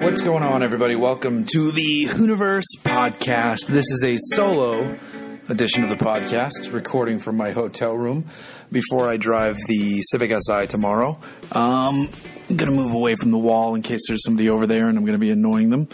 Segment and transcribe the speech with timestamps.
[0.00, 0.94] What's going on, everybody?
[0.94, 3.66] Welcome to the Hooniverse podcast.
[3.66, 4.96] This is a solo
[5.48, 8.26] edition of the podcast, recording from my hotel room
[8.70, 11.18] before I drive the Civic Si tomorrow.
[11.50, 12.08] Um,
[12.48, 14.96] I'm going to move away from the wall in case there's somebody over there and
[14.96, 15.88] I'm going to be annoying them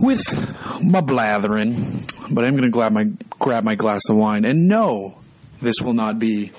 [0.00, 2.04] with my blathering.
[2.28, 3.04] But I'm going to grab my,
[3.38, 4.44] grab my glass of wine.
[4.44, 5.20] And no,
[5.62, 6.50] this will not be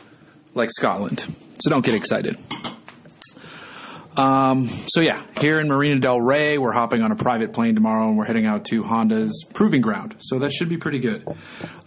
[0.54, 1.26] like Scotland.
[1.60, 2.38] So don't get excited.
[4.18, 8.08] Um, so yeah, here in Marina Del Rey, we're hopping on a private plane tomorrow,
[8.08, 10.16] and we're heading out to Honda's Proving Ground.
[10.20, 11.24] So that should be pretty good.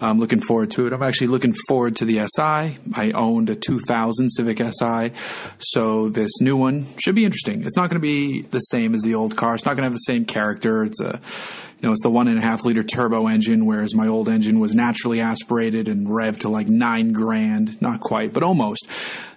[0.00, 0.92] I'm looking forward to it.
[0.92, 2.78] I'm actually looking forward to the SI.
[2.95, 5.12] I owned a 2000 Civic Si,
[5.59, 7.64] so this new one should be interesting.
[7.64, 9.56] It's not going to be the same as the old car.
[9.56, 10.84] It's not going to have the same character.
[10.84, 11.20] It's a
[11.80, 14.60] you know, it's the one and a half liter turbo engine, whereas my old engine
[14.60, 17.80] was naturally aspirated and revved to like nine grand.
[17.80, 18.86] Not quite, but almost.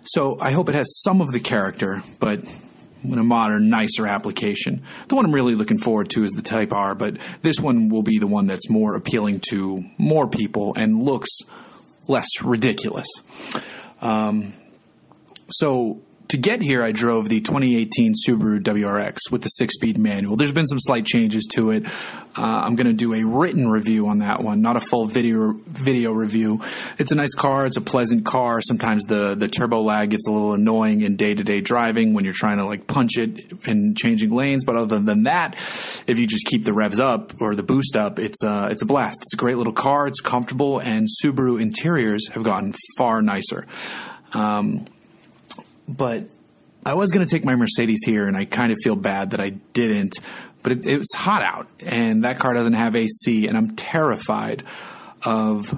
[0.04, 2.44] So I hope it has some of the character, but
[3.04, 4.84] in a modern, nicer application.
[5.08, 8.04] The one I'm really looking forward to is the Type R, but this one will
[8.04, 11.30] be the one that's more appealing to more people and looks
[12.08, 13.08] less ridiculous.
[14.02, 14.54] Um,
[15.50, 16.02] so
[16.34, 20.36] to get here, I drove the 2018 Subaru WRX with the six-speed manual.
[20.36, 21.86] There's been some slight changes to it.
[22.36, 25.54] Uh, I'm going to do a written review on that one, not a full video
[25.68, 26.62] video review.
[26.98, 27.68] It's a nice car.
[27.68, 28.62] It's a pleasant car.
[28.62, 32.26] Sometimes the the turbo lag gets a little annoying in day to day driving when
[32.26, 34.66] you're trying to like punch it and changing lanes.
[34.66, 35.54] But other than that,
[36.08, 38.88] if you just keep the revs up or the boost up, it's uh, it's a
[38.88, 39.20] blast.
[39.22, 40.08] It's a great little car.
[40.08, 43.68] It's comfortable, and Subaru interiors have gotten far nicer.
[44.34, 44.88] Um,
[45.88, 46.26] but
[46.86, 49.40] I was going to take my Mercedes here, and I kind of feel bad that
[49.40, 50.16] I didn't.
[50.64, 54.64] But it, it, was hot out, and that car doesn't have AC, and I'm terrified
[55.24, 55.74] of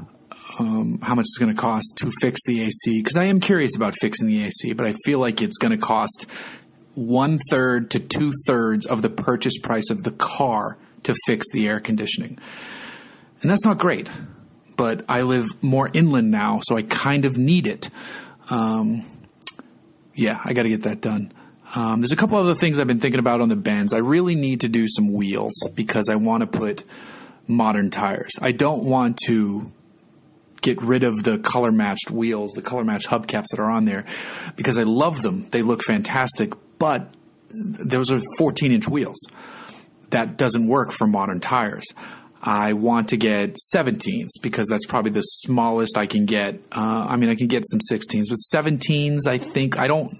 [0.60, 3.76] um, how much it's going to cost to fix the AC because I am curious
[3.76, 6.28] about fixing the AC, but I feel like it's going to cost
[6.94, 11.68] one third to two thirds of the purchase price of the car to fix the
[11.68, 12.38] air conditioning,
[13.42, 14.10] and that's not great.
[14.78, 17.90] But I live more inland now, so I kind of need it.
[18.50, 19.06] Um,
[20.16, 21.32] yeah, I got to get that done.
[21.76, 23.94] Um, there's a couple other things I've been thinking about on the Benz.
[23.94, 26.84] I really need to do some wheels because I want to put
[27.48, 28.32] modern tires.
[28.42, 29.72] I don't want to
[30.62, 34.06] get rid of the color matched wheels, the color matched hubcaps that are on there
[34.56, 35.48] because I love them.
[35.52, 37.14] They look fantastic, but
[37.52, 39.18] those are 14 inch wheels.
[40.12, 41.86] That doesn't work for modern tires.
[42.46, 46.56] I want to get 17s because that's probably the smallest I can get.
[46.72, 50.16] Uh, I mean, I can get some 16s, but 17s, I think I don't.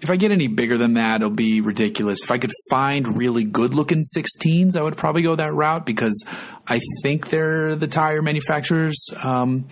[0.00, 2.24] If I get any bigger than that, it'll be ridiculous.
[2.24, 6.24] If I could find really good looking 16s, I would probably go that route because
[6.66, 9.08] I think they're the tire manufacturers.
[9.22, 9.66] Um,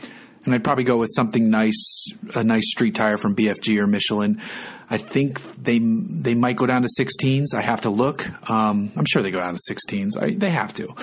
[0.45, 4.43] and I'd probably go with something nice, a nice street tire from BFG or Michelin.
[4.91, 7.55] I think they they might go down to 16s.
[7.55, 8.29] I have to look.
[8.51, 10.21] Um, I'm sure they go down to 16s.
[10.21, 10.95] I, they have to,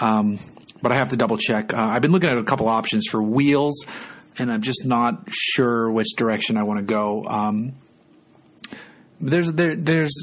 [0.00, 0.38] um,
[0.82, 1.72] but I have to double check.
[1.72, 3.86] Uh, I've been looking at a couple options for wheels,
[4.38, 7.24] and I'm just not sure which direction I want to go.
[7.24, 7.72] Um,
[9.20, 10.14] there's there there's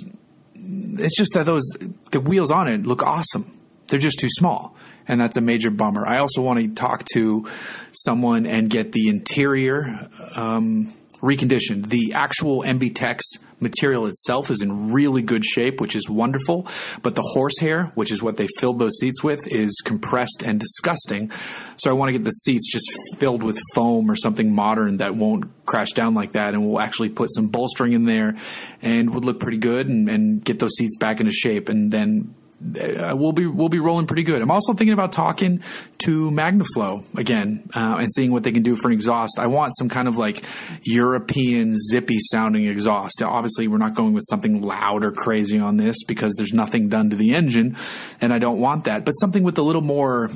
[0.55, 1.67] it's just that those
[2.11, 3.57] the wheels on it look awesome.
[3.87, 4.75] They're just too small
[5.09, 6.07] and that's a major bummer.
[6.07, 7.47] I also want to talk to
[7.91, 11.89] someone and get the interior um, reconditioned.
[11.89, 13.23] The actual MB-Tex
[13.59, 16.67] material itself is in really good shape, which is wonderful.
[17.01, 21.31] But the horsehair, which is what they filled those seats with, is compressed and disgusting.
[21.77, 25.15] So I want to get the seats just filled with foam or something modern that
[25.15, 28.35] won't crash down like that, and we'll actually put some bolstering in there,
[28.81, 32.33] and would look pretty good, and, and get those seats back into shape, and then
[32.61, 34.41] we'll be we'll be rolling pretty good.
[34.41, 35.61] I'm also thinking about talking
[35.99, 39.39] to Magnaflow again uh, and seeing what they can do for an exhaust.
[39.39, 40.43] I want some kind of like
[40.83, 43.21] European zippy sounding exhaust.
[43.21, 47.11] Obviously, we're not going with something loud or crazy on this because there's nothing done
[47.11, 47.77] to the engine,
[48.19, 49.05] and I don't want that.
[49.05, 50.29] But something with a little more.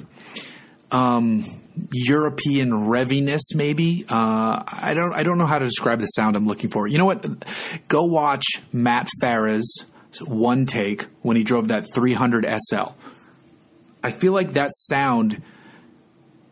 [0.92, 1.60] Um,
[1.92, 4.06] European reviness, maybe.
[4.08, 5.12] Uh, I don't.
[5.12, 6.86] I don't know how to describe the sound I'm looking for.
[6.86, 7.26] You know what?
[7.88, 9.84] Go watch Matt Farah's
[10.20, 12.92] one take when he drove that 300 SL.
[14.04, 15.42] I feel like that sound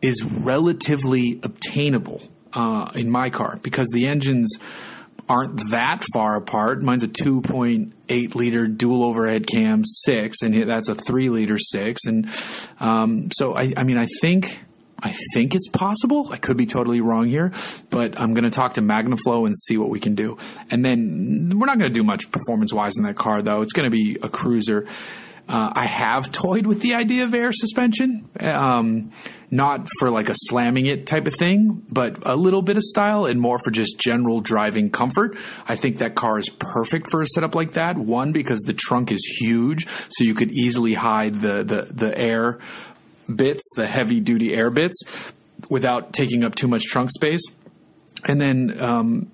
[0.00, 2.22] is relatively obtainable
[2.54, 4.58] uh, in my car because the engines
[5.28, 6.82] aren't that far apart.
[6.82, 12.04] Mine's a 2.8 liter dual overhead cam six, and that's a three liter six.
[12.06, 12.28] And
[12.80, 14.64] um, so, I, I mean, I think
[15.02, 16.28] I think it's possible.
[16.32, 17.52] I could be totally wrong here,
[17.90, 20.38] but I'm going to talk to Magnaflow and see what we can do.
[20.70, 23.62] And then we're not going to do much performance wise in that car, though.
[23.62, 24.86] It's going to be a cruiser.
[25.48, 29.10] Uh, I have toyed with the idea of air suspension, um,
[29.50, 33.26] not for like a slamming it type of thing, but a little bit of style
[33.26, 35.36] and more for just general driving comfort.
[35.66, 37.98] I think that car is perfect for a setup like that.
[37.98, 42.60] One, because the trunk is huge, so you could easily hide the, the, the air
[43.34, 45.02] bits, the heavy duty air bits,
[45.68, 47.42] without taking up too much trunk space.
[48.24, 49.30] And then, um,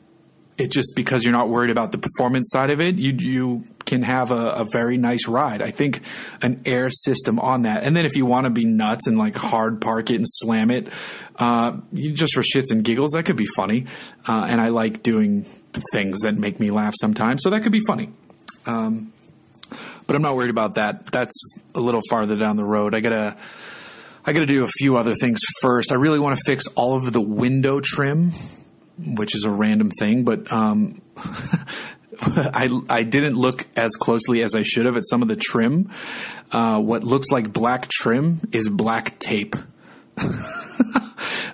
[0.58, 4.02] it just because you're not worried about the performance side of it, you you can
[4.02, 5.62] have a, a, very nice ride.
[5.62, 6.02] I think
[6.43, 9.37] an air system on that, and then if you want to be nuts and like
[9.37, 10.88] hard park it and slam it,
[11.37, 13.87] uh, just for shits and giggles, that could be funny.
[14.29, 15.46] Uh, and I like doing
[15.93, 18.11] things that make me laugh sometimes, so that could be funny.
[18.67, 19.12] Um,
[20.06, 21.06] but I'm not worried about that.
[21.06, 21.40] That's
[21.75, 22.94] a little farther down the road.
[22.94, 23.37] I gotta.
[24.25, 25.93] I got to do a few other things first.
[25.93, 28.32] I really want to fix all of the window trim
[28.99, 31.00] which is a random thing, but um,
[32.20, 35.91] I I didn't look as closely as I should have at some of the trim.
[36.50, 39.55] Uh, what looks like black trim is black tape.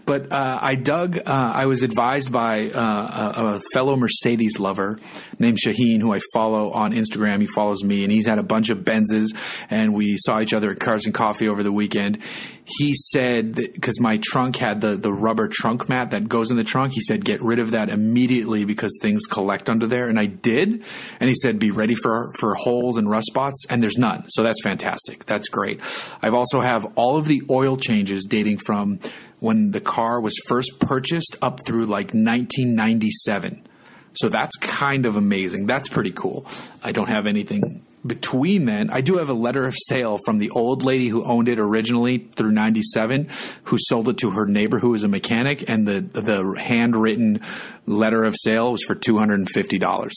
[0.06, 1.16] But uh, I dug.
[1.16, 4.98] Uh, I was advised by uh, a, fellow Mercedes lover
[5.38, 7.40] named Shaheen, who I follow on Instagram.
[7.40, 9.34] He follows me, and he's had a bunch of Benzes,
[9.70, 12.18] and we saw each other at Cars and Coffee over the weekend.
[12.66, 16.64] He said because my trunk had the the rubber trunk mat that goes in the
[16.64, 16.92] trunk.
[16.92, 20.84] He said get rid of that immediately because things collect under there, and I did.
[21.20, 24.28] And he said be ready for for holes and rust spots, and there's none.
[24.28, 25.24] So that's fantastic.
[25.26, 25.80] That's great.
[26.22, 28.98] I've also have all of the oil changes dating from
[29.44, 33.66] when the car was first purchased up through like 1997.
[34.14, 35.66] So that's kind of amazing.
[35.66, 36.46] That's pretty cool.
[36.82, 38.88] I don't have anything between then.
[38.88, 42.18] I do have a letter of sale from the old lady who owned it originally
[42.18, 43.28] through 97
[43.64, 47.42] who sold it to her neighbor who was a mechanic and the the handwritten
[47.86, 50.10] letter of sale was for $250.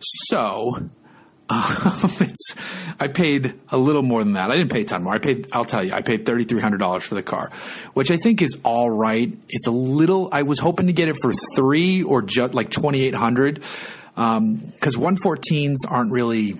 [0.00, 0.90] So,
[1.50, 2.54] um, it's
[2.98, 4.50] I paid a little more than that.
[4.50, 5.14] I didn't pay a ton more.
[5.14, 7.50] I paid I'll tell you, I paid thirty three hundred dollars for the car,
[7.92, 9.36] which I think is all right.
[9.48, 10.28] It's a little.
[10.32, 13.62] I was hoping to get it for three or just like twenty eight hundred,
[14.14, 16.56] because um, one fourteens aren't really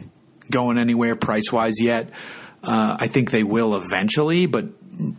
[0.50, 2.10] going anywhere price wise yet.
[2.62, 4.66] Uh, I think they will eventually, but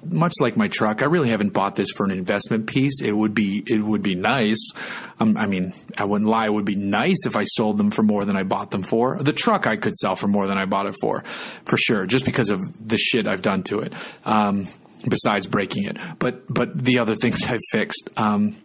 [0.04, 3.02] much like my truck, I really haven't bought this for an investment piece.
[3.02, 4.72] It would be it would be nice.
[5.20, 6.46] Um, I mean, I wouldn't lie.
[6.46, 9.18] It would be nice if I sold them for more than I bought them for.
[9.22, 11.24] The truck I could sell for more than I bought it for,
[11.66, 13.94] for sure, just because of the shit I've done to it.
[14.24, 14.68] Um,
[15.08, 18.10] besides breaking it, but but the other things I've fixed.
[18.18, 18.56] Um,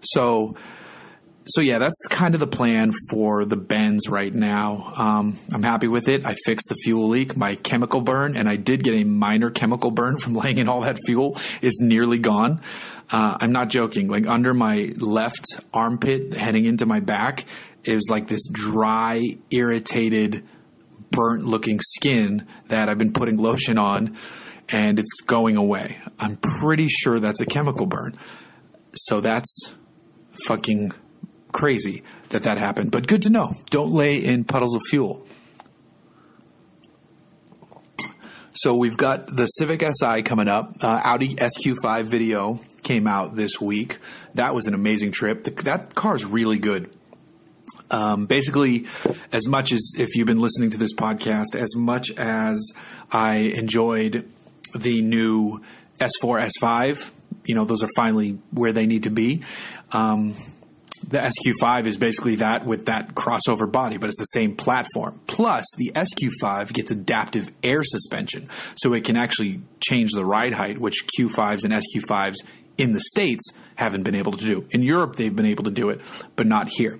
[0.00, 0.56] so
[1.48, 4.92] so yeah, that's kind of the plan for the Benz right now.
[4.96, 6.26] Um, I'm happy with it.
[6.26, 9.92] I fixed the fuel leak, my chemical burn, and I did get a minor chemical
[9.92, 11.38] burn from laying in all that fuel.
[11.62, 12.60] Is nearly gone.
[13.10, 14.08] Uh, I'm not joking.
[14.08, 17.44] Like under my left armpit, heading into my back,
[17.84, 20.44] it was like this dry, irritated,
[21.12, 24.16] burnt-looking skin that I've been putting lotion on,
[24.68, 25.98] and it's going away.
[26.18, 28.18] I'm pretty sure that's a chemical burn.
[28.94, 29.74] So that's
[30.46, 30.92] fucking
[31.56, 33.54] crazy that that happened, but good to know.
[33.70, 35.26] Don't lay in puddles of fuel.
[38.52, 40.84] So we've got the Civic Si coming up.
[40.84, 43.98] Uh, Audi SQ5 video came out this week.
[44.34, 45.44] That was an amazing trip.
[45.44, 46.94] The, that car is really good.
[47.90, 48.86] Um, basically,
[49.32, 52.72] as much as if you've been listening to this podcast, as much as
[53.10, 54.30] I enjoyed
[54.74, 55.62] the new
[55.98, 57.10] S4, S5,
[57.44, 59.42] you know, those are finally where they need to be.
[59.92, 60.34] Um,
[61.08, 65.20] the SQ5 is basically that with that crossover body, but it's the same platform.
[65.26, 70.78] Plus, the SQ5 gets adaptive air suspension, so it can actually change the ride height,
[70.78, 72.36] which Q5s and SQ5s
[72.78, 74.66] in the States haven't been able to do.
[74.70, 76.00] In Europe, they've been able to do it,
[76.34, 76.98] but not here.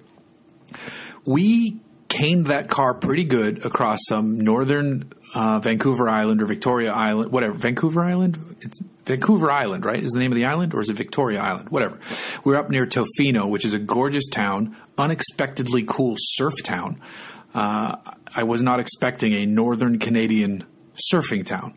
[1.24, 7.32] We caned that car pretty good across some northern uh, Vancouver Island or Victoria Island,
[7.32, 7.54] whatever.
[7.54, 8.56] Vancouver Island?
[8.60, 10.02] It's Vancouver Island, right?
[10.02, 11.70] Is the name of the island, or is it Victoria Island?
[11.70, 11.98] Whatever.
[12.44, 17.00] We're up near Tofino, which is a gorgeous town, unexpectedly cool surf town.
[17.54, 17.96] Uh,
[18.34, 20.64] I was not expecting a northern Canadian
[21.10, 21.74] surfing town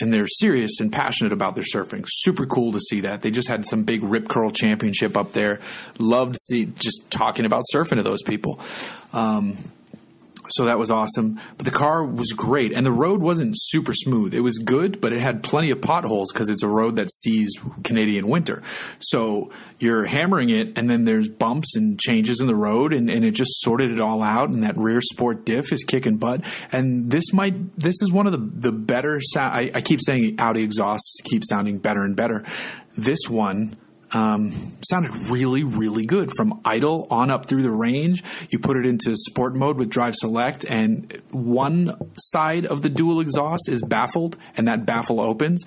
[0.00, 2.04] and they're serious and passionate about their surfing.
[2.06, 3.22] Super cool to see that.
[3.22, 5.60] They just had some big rip curl championship up there.
[5.98, 8.60] Loved see just talking about surfing to those people.
[9.12, 9.56] Um,
[10.50, 11.40] so that was awesome.
[11.56, 14.34] But the car was great, and the road wasn't super smooth.
[14.34, 17.50] It was good, but it had plenty of potholes because it's a road that sees
[17.84, 18.62] Canadian winter.
[19.00, 23.24] So you're hammering it, and then there's bumps and changes in the road, and, and
[23.24, 24.50] it just sorted it all out.
[24.50, 26.42] And that rear sport diff is kicking butt.
[26.72, 29.54] And this might this is one of the the better sound.
[29.54, 32.44] I, I keep saying Audi exhausts keep sounding better and better.
[32.96, 33.76] This one
[34.12, 38.22] um, sounded really, really good from idle on up through the range.
[38.50, 43.20] You put it into sport mode with drive select, and one side of the dual
[43.20, 45.64] exhaust is baffled, and that baffle opens.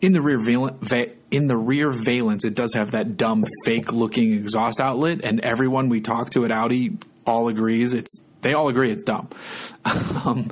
[0.00, 0.92] In the rear valence,
[1.30, 5.88] in the rear valence, it does have that dumb fake looking exhaust outlet, and everyone
[5.88, 6.96] we talk to at Audi
[7.26, 8.18] all agrees it's.
[8.42, 9.28] They all agree it's dumb.
[9.84, 10.50] um,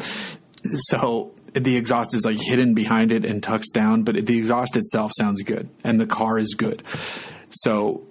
[0.75, 5.13] so the exhaust is like hidden behind it and tucks down, but the exhaust itself
[5.17, 6.83] sounds good, and the car is good.
[7.51, 8.07] So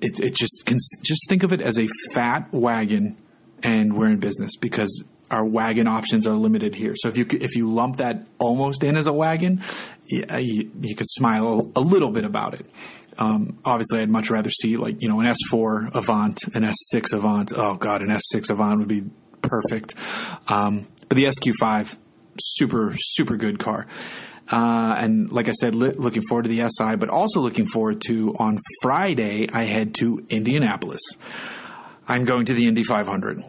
[0.00, 3.16] it, it just can just think of it as a fat wagon,
[3.62, 6.94] and we're in business because our wagon options are limited here.
[6.96, 9.62] So if you if you lump that almost in as a wagon,
[10.06, 12.66] you, you, you could smile a little bit about it.
[13.18, 17.52] Um, obviously, I'd much rather see like you know an S4 Avant, an S6 Avant.
[17.56, 19.04] Oh god, an S6 Avant would be
[19.40, 19.94] perfect.
[20.48, 21.96] Um, but the SQ5
[22.40, 23.86] super super good car.
[24.50, 28.02] Uh, and like I said, li- looking forward to the SI, but also looking forward
[28.06, 31.00] to on Friday, I head to Indianapolis.
[32.08, 33.42] I'm going to the Indy 500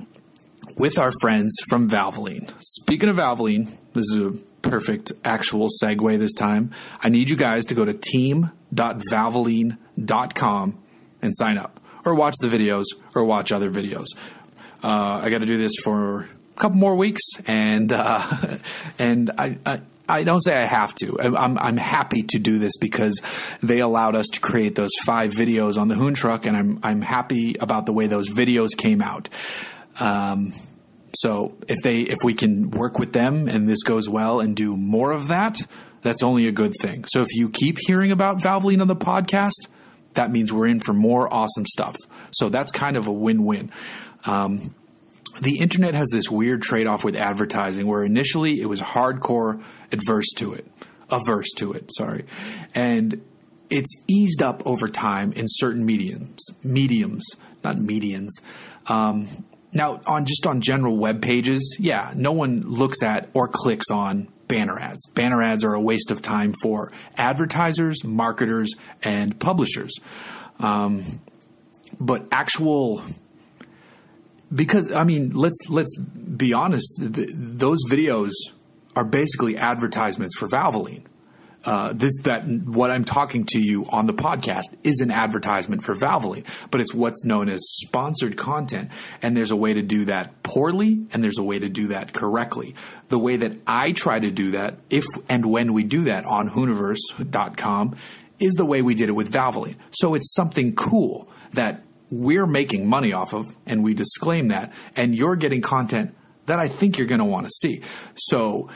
[0.78, 2.54] with our friends from Valvoline.
[2.60, 6.72] Speaking of Valvoline, this is a perfect actual segue this time.
[7.02, 10.84] I need you guys to go to team.valvoline.com
[11.22, 12.86] and sign up, or watch the videos,
[13.16, 14.06] or watch other videos.
[14.84, 18.58] Uh, I got to do this for couple more weeks, and uh,
[19.00, 21.18] and I, I I don't say I have to.
[21.20, 23.22] I'm I'm happy to do this because
[23.62, 27.02] they allowed us to create those five videos on the Hoon truck, and I'm I'm
[27.02, 29.30] happy about the way those videos came out.
[30.00, 30.54] Um,
[31.16, 34.76] so if they if we can work with them and this goes well and do
[34.76, 35.62] more of that,
[36.02, 37.06] that's only a good thing.
[37.08, 39.68] So if you keep hearing about Valvoline on the podcast,
[40.14, 41.96] that means we're in for more awesome stuff.
[42.32, 43.72] So that's kind of a win win.
[44.26, 44.74] Um,
[45.42, 50.32] the internet has this weird trade off with advertising where initially it was hardcore adverse
[50.38, 50.68] to it,
[51.10, 52.25] averse to it, sorry.
[52.75, 53.24] And
[53.70, 57.25] it's eased up over time in certain mediums, mediums,
[57.63, 58.30] not medians.
[58.88, 59.28] Um,
[59.72, 64.28] now, on just on general web pages, yeah, no one looks at or clicks on
[64.48, 65.08] banner ads.
[65.08, 69.96] Banner ads are a waste of time for advertisers, marketers, and publishers.
[70.60, 71.22] Um,
[72.00, 73.04] but actual
[74.54, 76.96] because I mean, let's let's be honest.
[77.00, 78.32] Those videos
[78.96, 81.06] are basically advertisements for Valvoline.
[81.66, 85.96] Uh, this that what I'm talking to you on the podcast is an advertisement for
[85.96, 88.92] Valvoline, but it's what's known as sponsored content,
[89.22, 92.12] and there's a way to do that poorly, and there's a way to do that
[92.12, 92.76] correctly.
[93.08, 96.50] The way that I try to do that, if and when we do that on
[96.50, 97.96] Hooniverse.com,
[98.40, 99.78] is the way we did it with Valvoline.
[99.92, 101.82] So it's something cool that
[102.13, 106.15] we're making money off of, and we disclaim that, and you're getting content
[106.46, 107.82] that I think you're going to want to see.
[108.15, 108.70] So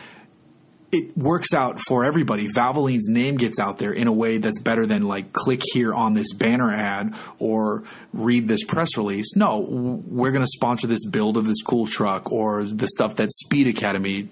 [0.98, 2.48] it works out for everybody.
[2.48, 6.14] Valvoline's name gets out there in a way that's better than like click here on
[6.14, 9.36] this banner ad or read this press release.
[9.36, 13.32] No, we're going to sponsor this build of this cool truck or the stuff that
[13.32, 14.30] Speed Academy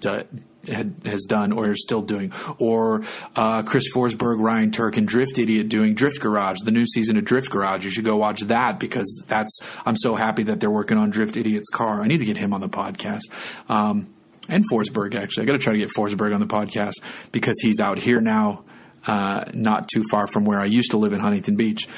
[0.66, 3.02] has done or is still doing, or
[3.36, 7.24] uh, Chris Forsberg, Ryan Tuerck, and Drift Idiot doing Drift Garage, the new season of
[7.24, 7.84] Drift Garage.
[7.84, 11.36] You should go watch that because that's I'm so happy that they're working on Drift
[11.36, 12.02] Idiot's car.
[12.02, 13.22] I need to get him on the podcast.
[13.68, 14.08] Um,
[14.48, 16.94] and Forsberg, actually, I got to try to get Forsberg on the podcast
[17.32, 18.64] because he's out here now,
[19.06, 21.88] uh, not too far from where I used to live in Huntington Beach.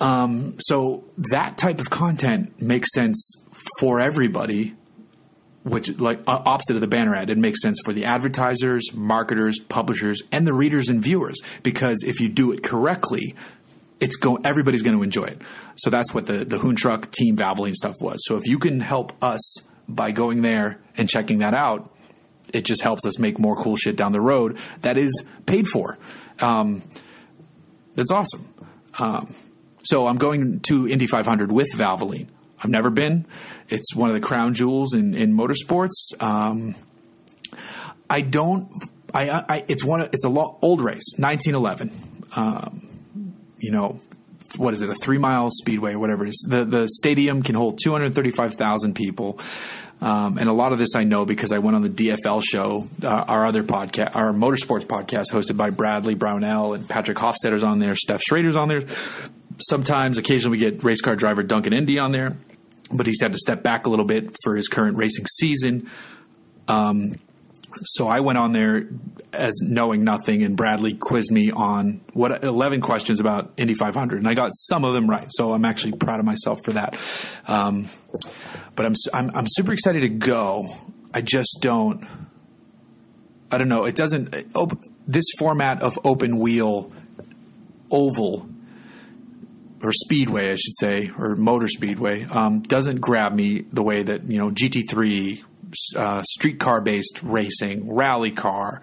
[0.00, 3.42] Um, so that type of content makes sense
[3.80, 4.74] for everybody
[5.64, 10.22] which like opposite of the banner ad, it makes sense for the advertisers, marketers, publishers,
[10.32, 13.34] and the readers and viewers because if you do it correctly,
[14.00, 15.42] it's go everybody's going to enjoy it.
[15.76, 18.18] So that's what the the Hoon Truck Team Valvoline stuff was.
[18.26, 19.56] So if you can help us
[19.88, 21.90] by going there and checking that out,
[22.52, 25.98] it just helps us make more cool shit down the road that is paid for.
[26.40, 26.82] Um,
[27.94, 28.48] that's awesome.
[28.98, 29.34] Um,
[29.82, 32.28] so I'm going to Indy 500 with Valvoline.
[32.60, 33.26] I've never been.
[33.68, 36.12] It's one of the crown jewels in, in motorsports.
[36.20, 36.74] Um,
[38.10, 38.70] I don't.
[39.14, 40.02] I, I, it's one.
[40.02, 42.26] It's a old race, 1911.
[42.34, 42.88] Um,
[43.58, 44.00] you know,
[44.56, 44.90] what is it?
[44.90, 46.46] A three mile speedway whatever it is.
[46.48, 49.38] The the stadium can hold 235,000 people.
[50.00, 52.86] Um, and a lot of this I know because I went on the DFL show,
[53.02, 57.80] uh, our other podcast, our motorsports podcast, hosted by Bradley Brownell and Patrick Hofstetter's on
[57.80, 57.94] there.
[57.94, 58.82] Stef Schrader's on there.
[59.58, 62.36] Sometimes, occasionally, we get race car driver Duncan Ende on there
[62.90, 65.90] but he's had to step back a little bit for his current racing season.
[66.66, 67.16] Um,
[67.84, 68.88] so I went on there
[69.32, 74.28] as knowing nothing, and Bradley quizzed me on what eleven questions about Indy 500, and
[74.28, 75.26] I got some of them right.
[75.30, 76.96] So I'm actually proud of myself for that.
[77.46, 77.88] Um,
[78.74, 80.74] but I'm, I'm I'm super excited to go.
[81.12, 82.06] I just don't.
[83.50, 83.84] I don't know.
[83.84, 84.34] It doesn't.
[84.54, 86.92] Op- this format of open wheel
[87.90, 88.48] oval
[89.82, 94.30] or Speedway, I should say, or Motor Speedway, um, doesn't grab me the way that
[94.30, 95.42] you know GT3,
[95.96, 98.82] uh, streetcar based racing, rally car,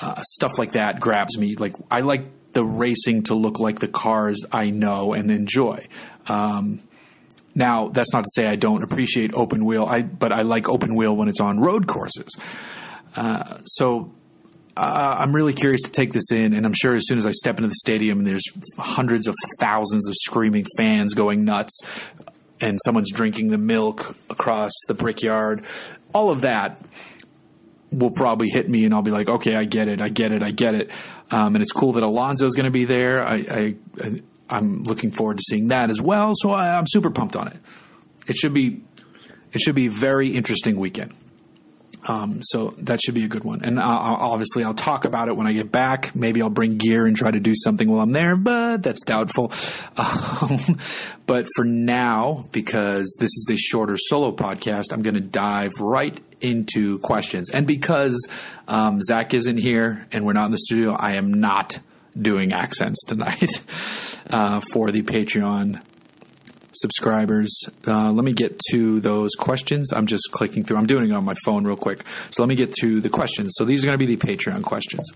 [0.00, 1.56] uh, stuff like that grabs me.
[1.56, 5.88] Like I like the racing to look like the cars I know and enjoy.
[6.26, 6.80] Um,
[7.54, 10.96] now, that's not to say I don't appreciate open wheel, I, but I like open
[10.96, 12.34] wheel when it's on road courses.
[13.14, 14.12] Uh, so
[14.76, 17.30] uh, I'm really curious to take this in, and I'm sure as soon as I
[17.30, 18.44] step into the stadium and there's
[18.76, 21.78] hundreds of thousands of screaming fans going nuts,
[22.60, 25.64] and someone's drinking the milk across the brickyard,
[26.14, 26.80] all of that
[27.90, 30.42] will probably hit me, and I'll be like, okay, I get it, I get it,
[30.42, 30.90] I get it.
[31.30, 33.26] Um, and it's cool that Alonso's going to be there.
[33.26, 33.74] I, I,
[34.48, 36.32] I'm looking forward to seeing that as well.
[36.34, 37.56] So I, I'm super pumped on it.
[38.26, 38.82] It should be,
[39.52, 41.14] it should be a very interesting weekend.
[42.06, 43.64] Um, so that should be a good one.
[43.64, 46.14] And I'll, obviously, I'll talk about it when I get back.
[46.14, 49.52] Maybe I'll bring gear and try to do something while I'm there, but that's doubtful.
[49.96, 50.78] Um,
[51.26, 56.18] but for now, because this is a shorter solo podcast, I'm going to dive right
[56.40, 57.50] into questions.
[57.50, 58.28] And because
[58.68, 61.78] um, Zack isn't here and we're not in the studio, I am not
[62.20, 63.50] doing accents tonight
[64.30, 65.80] uh, for the Patreon
[66.74, 67.52] subscribers.
[67.86, 69.92] Uh, let me get to those questions.
[69.92, 70.76] I'm just clicking through.
[70.76, 72.04] I'm doing it on my phone real quick.
[72.30, 73.52] So let me get to the questions.
[73.56, 75.10] So these are going to be the Patreon questions.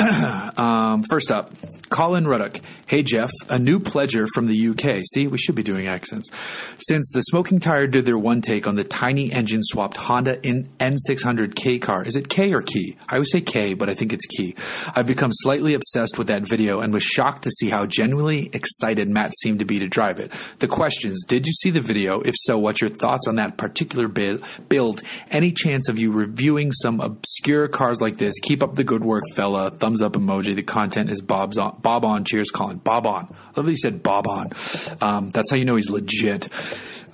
[0.58, 1.52] um, first up,
[1.90, 2.60] Colin Ruddock.
[2.86, 5.02] Hey, Jeff, a new pledger from the UK.
[5.12, 6.30] See, we should be doing accents.
[6.78, 10.68] Since the Smoking Tire did their one take on the tiny engine swapped Honda in
[10.78, 12.96] N600 K car, is it K or Key?
[13.08, 14.54] I always say K, but I think it's Key.
[14.94, 19.08] I've become slightly obsessed with that video and was shocked to see how genuinely excited
[19.08, 20.32] Matt seemed to be to drive it.
[20.58, 22.20] The questions Did you see the video?
[22.20, 25.02] If so, what's your thoughts on that particular build?
[25.30, 28.34] Any chance of you reviewing some obscure cars like this?
[28.42, 29.70] Keep up the good work, fella.
[29.70, 30.54] Thumbs up emoji.
[30.54, 31.77] The content is Bob's on.
[31.82, 32.24] Bob on.
[32.24, 32.78] Cheers, Colin.
[32.78, 33.28] Bob on.
[33.30, 34.50] I love that he said Bob on.
[35.00, 36.48] Um, that's how you know he's legit.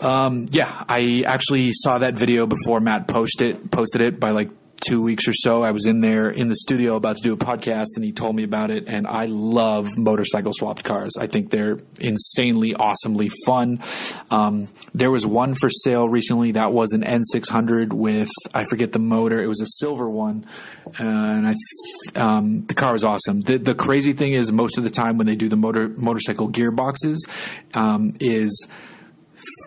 [0.00, 4.50] Um, yeah, I actually saw that video before Matt posted posted it by like
[4.80, 5.62] two weeks or so.
[5.62, 8.36] I was in there in the studio about to do a podcast and he told
[8.36, 8.84] me about it.
[8.86, 11.12] And I love motorcycle swapped cars.
[11.18, 13.80] I think they're insanely, awesomely fun.
[14.30, 18.98] Um, there was one for sale recently that was an N600 with, I forget the
[18.98, 19.42] motor.
[19.42, 20.46] It was a silver one.
[20.98, 21.54] And I,
[22.14, 23.40] um, the car was awesome.
[23.40, 26.50] The, the crazy thing is most of the time when they do the motor, motorcycle
[26.50, 27.18] gearboxes,
[27.74, 28.66] um, is,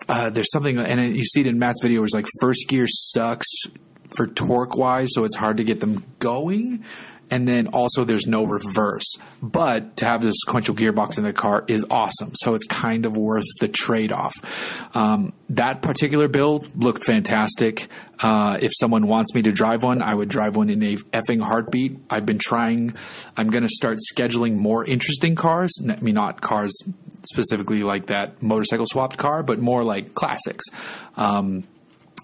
[0.08, 2.86] uh, there's something, and you see it in Matt's video, where it's like first gear
[2.88, 3.46] sucks,
[4.16, 6.84] for torque wise, so it's hard to get them going.
[7.30, 9.16] And then also there's no reverse.
[9.42, 12.32] But to have the sequential gearbox in the car is awesome.
[12.34, 14.34] So it's kind of worth the trade off.
[14.94, 17.88] Um, that particular build looked fantastic.
[18.18, 21.42] Uh, if someone wants me to drive one, I would drive one in a effing
[21.42, 21.98] heartbeat.
[22.08, 22.94] I've been trying,
[23.36, 25.70] I'm going to start scheduling more interesting cars.
[25.86, 26.74] I mean, not cars
[27.30, 30.64] specifically like that motorcycle swapped car, but more like classics.
[31.16, 31.64] Um,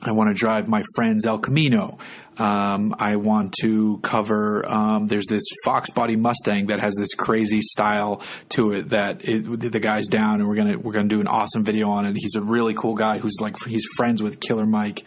[0.04, 1.98] I want to drive my friend's El Camino.
[2.36, 4.68] Um, I want to cover.
[4.68, 9.42] Um, there's this Fox Body Mustang that has this crazy style to it that it,
[9.44, 12.16] the guy's down, and we're gonna we're gonna do an awesome video on it.
[12.16, 15.04] He's a really cool guy who's like he's friends with Killer Mike,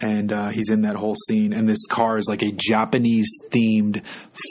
[0.00, 1.52] and uh, he's in that whole scene.
[1.52, 4.02] And this car is like a Japanese themed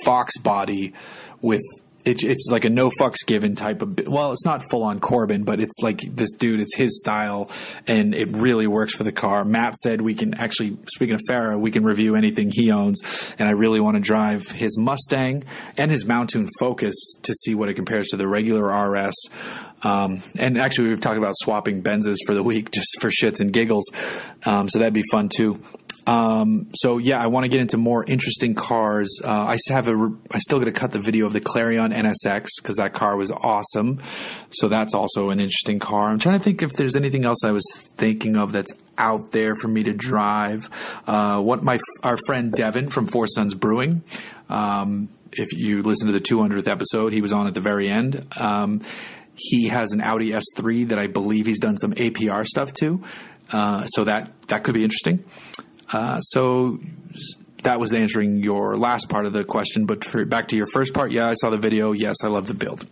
[0.06, 0.94] Fox Body
[1.42, 1.62] with
[2.06, 4.00] it, it's like a no fucks given type of.
[4.08, 6.62] Well, it's not full on Corbin, but it's like this dude.
[6.62, 7.52] It's his style,
[7.88, 9.44] and it really works for the car.
[9.44, 13.02] Matt said we can actually, speaking of Farah, we can review anything he owns,
[13.38, 15.44] and I really want to drive his Mustang
[15.78, 19.16] and his Mountune Focus to see what it compares to the regular RS.
[19.82, 23.52] Um, and actually, we've talked about swapping Benzes for the week just for shits and
[23.52, 23.86] giggles.
[24.46, 25.62] Um, so that'd be fun too.
[26.08, 29.22] Um, so yeah, I want to get into more interesting cars.
[29.24, 32.48] Uh, I have a, I still got to cut the video of the Clarion NSX
[32.62, 34.02] because that car was awesome.
[34.52, 36.10] So that's also an interesting car.
[36.10, 37.64] I'm trying to think if there's anything else I was
[37.98, 40.70] thinking of that's out there for me to drive.
[41.08, 44.04] Uh, what my our friend Devin from Four Sons Brewing.
[44.50, 48.26] Um, if you listen to the 200th episode, he was on at the very end.
[48.38, 48.82] Um,
[49.36, 53.02] he has an Audi S3 that I believe he's done some APR stuff to.
[53.52, 55.24] Uh, so that that could be interesting.
[55.92, 56.80] Uh, so
[57.64, 59.86] that was answering your last part of the question.
[59.86, 61.92] But for, back to your first part, yeah, I saw the video.
[61.92, 62.86] Yes, I love the build.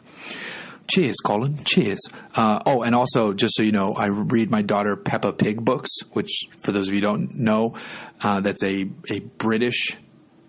[0.89, 1.63] Cheers, Colin.
[1.65, 1.99] Cheers.
[2.35, 5.89] Uh, oh, and also, just so you know, I read my daughter Peppa Pig books,
[6.13, 7.75] which, for those of you don't know,
[8.21, 9.97] uh, that's a, a British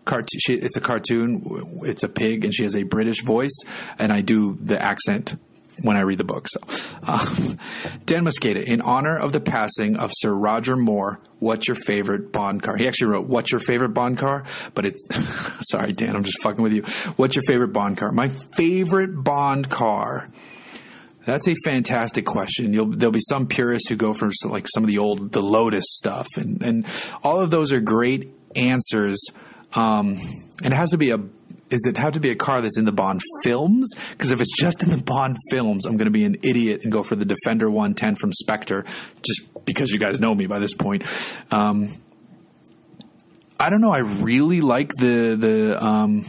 [0.05, 0.39] cartoon.
[0.49, 1.81] It's a cartoon.
[1.85, 3.57] It's a pig, and she has a British voice,
[3.99, 5.35] and I do the accent
[5.83, 6.47] when I read the book.
[6.49, 6.61] So,
[7.03, 7.59] um,
[8.05, 12.63] Dan Mosqueda, in honor of the passing of Sir Roger Moore, what's your favorite Bond
[12.63, 12.77] car?
[12.77, 15.07] He actually wrote, "What's your favorite Bond car?" But it's
[15.71, 16.83] sorry, Dan, I'm just fucking with you.
[17.17, 18.13] What's your favorite Bond car?
[18.13, 20.29] My favorite Bond car.
[21.25, 22.73] That's a fantastic question.
[22.73, 25.43] You'll, there'll be some purists who go for some, like some of the old the
[25.43, 26.87] Lotus stuff, and and
[27.23, 29.23] all of those are great answers.
[29.75, 30.19] Um,
[30.65, 31.19] and it has to be a
[31.71, 33.95] is it have to be a car that's in the Bond films?
[34.11, 36.93] Because if it's just in the Bond films, I'm going to be an idiot and
[36.93, 38.85] go for the Defender 110 from Spectre,
[39.23, 41.05] just because you guys know me by this point.
[41.51, 41.95] Um,
[43.61, 43.93] I don't know.
[43.93, 45.85] I really like the the.
[45.85, 46.25] Um,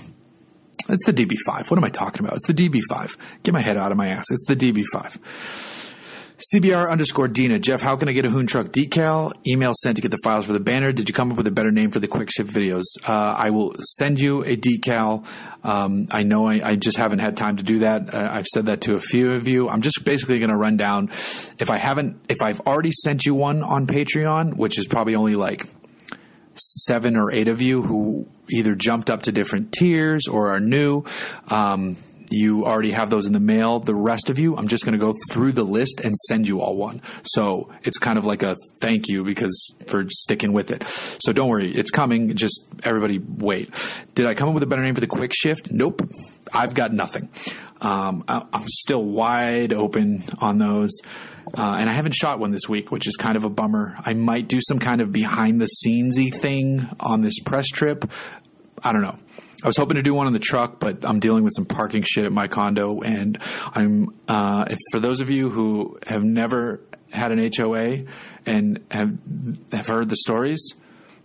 [0.87, 1.69] it's the DB5.
[1.69, 2.33] What am I talking about?
[2.37, 3.15] It's the DB5.
[3.43, 4.25] Get my head out of my ass.
[4.31, 5.19] It's the DB5.
[6.39, 7.59] CBR underscore Dina.
[7.59, 9.33] Jeff, how can I get a Hoon Truck decal?
[9.45, 10.93] Email sent to get the files for the banner.
[10.93, 12.83] Did you come up with a better name for the quick ship videos?
[13.05, 15.25] Uh, I will send you a decal.
[15.65, 18.13] Um, I know I, I, just haven't had time to do that.
[18.13, 19.67] Uh, I've said that to a few of you.
[19.67, 21.09] I'm just basically going to run down.
[21.59, 25.35] If I haven't, if I've already sent you one on Patreon, which is probably only
[25.35, 25.67] like
[26.55, 31.03] seven or eight of you who either jumped up to different tiers or are new.
[31.49, 31.97] Um,
[32.31, 33.79] you already have those in the mail.
[33.79, 36.61] The rest of you, I'm just going to go through the list and send you
[36.61, 37.01] all one.
[37.23, 40.83] So it's kind of like a thank you because for sticking with it.
[41.21, 42.35] So don't worry, it's coming.
[42.35, 43.73] Just everybody wait.
[44.15, 45.71] Did I come up with a better name for the quick shift?
[45.71, 46.01] Nope.
[46.53, 47.29] I've got nothing.
[47.81, 50.91] Um, I'm still wide open on those.
[51.57, 53.95] Uh, and I haven't shot one this week, which is kind of a bummer.
[53.99, 58.09] I might do some kind of behind the scenesy thing on this press trip.
[58.83, 59.17] I don't know.
[59.63, 62.03] I was hoping to do one on the truck, but I'm dealing with some parking
[62.03, 63.37] shit at my condo, and
[63.73, 64.15] I'm.
[64.27, 68.05] Uh, for those of you who have never had an HOA
[68.45, 69.17] and have
[69.73, 70.75] have heard the stories,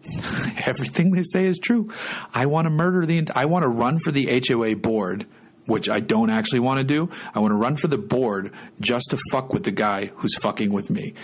[0.66, 1.90] everything they say is true.
[2.32, 3.28] I want to murder the.
[3.34, 5.26] I want to run for the HOA board,
[5.66, 7.10] which I don't actually want to do.
[7.34, 10.72] I want to run for the board just to fuck with the guy who's fucking
[10.72, 11.14] with me,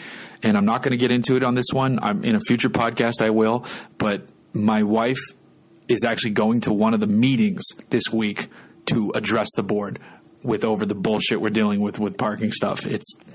[0.44, 1.99] and I'm not going to get into it on this one.
[2.01, 3.20] I'm in a future podcast.
[3.20, 3.64] I will,
[3.99, 5.18] but my wife
[5.90, 8.48] is actually going to one of the meetings this week
[8.87, 9.98] to address the board
[10.42, 12.87] with over the bullshit we're dealing with with parking stuff.
[12.87, 13.12] It's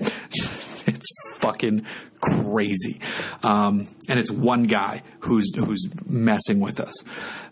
[0.86, 1.06] it's
[1.38, 1.86] fucking
[2.20, 3.00] crazy,
[3.42, 6.94] um, and it's one guy who's who's messing with us.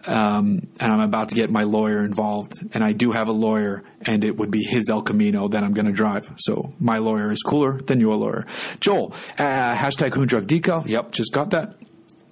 [0.07, 3.85] Um, and I'm about to get my lawyer involved, and I do have a lawyer,
[4.03, 6.33] and it would be his El Camino that I'm going to drive.
[6.39, 8.47] So my lawyer is cooler than your lawyer,
[8.81, 9.15] Joel.
[9.39, 10.87] Uh, hashtag Truck Decal.
[10.87, 11.77] Yep, just got that.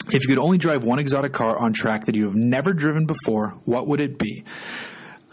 [0.08, 3.06] If you could only drive one exotic car on track that you have never driven
[3.06, 4.44] before, what would it be?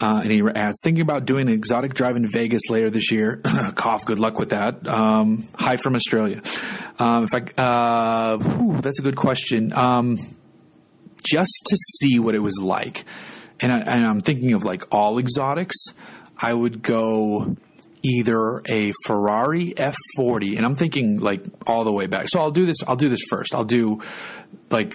[0.00, 3.42] Uh, and he adds, thinking about doing an exotic drive in Vegas later this year.
[3.74, 4.86] Cough, good luck with that.
[4.88, 6.40] Um, hi from Australia.
[6.98, 9.74] Um, if I, uh, whew, that's a good question.
[9.74, 10.18] Um,
[11.22, 13.04] just to see what it was like.
[13.60, 15.76] And, I, and I'm thinking of like all exotics.
[16.38, 17.56] I would go
[18.02, 22.28] either a Ferrari F40, and I'm thinking like all the way back.
[22.28, 22.76] So I'll do this.
[22.86, 23.54] I'll do this first.
[23.54, 24.00] I'll do
[24.70, 24.94] like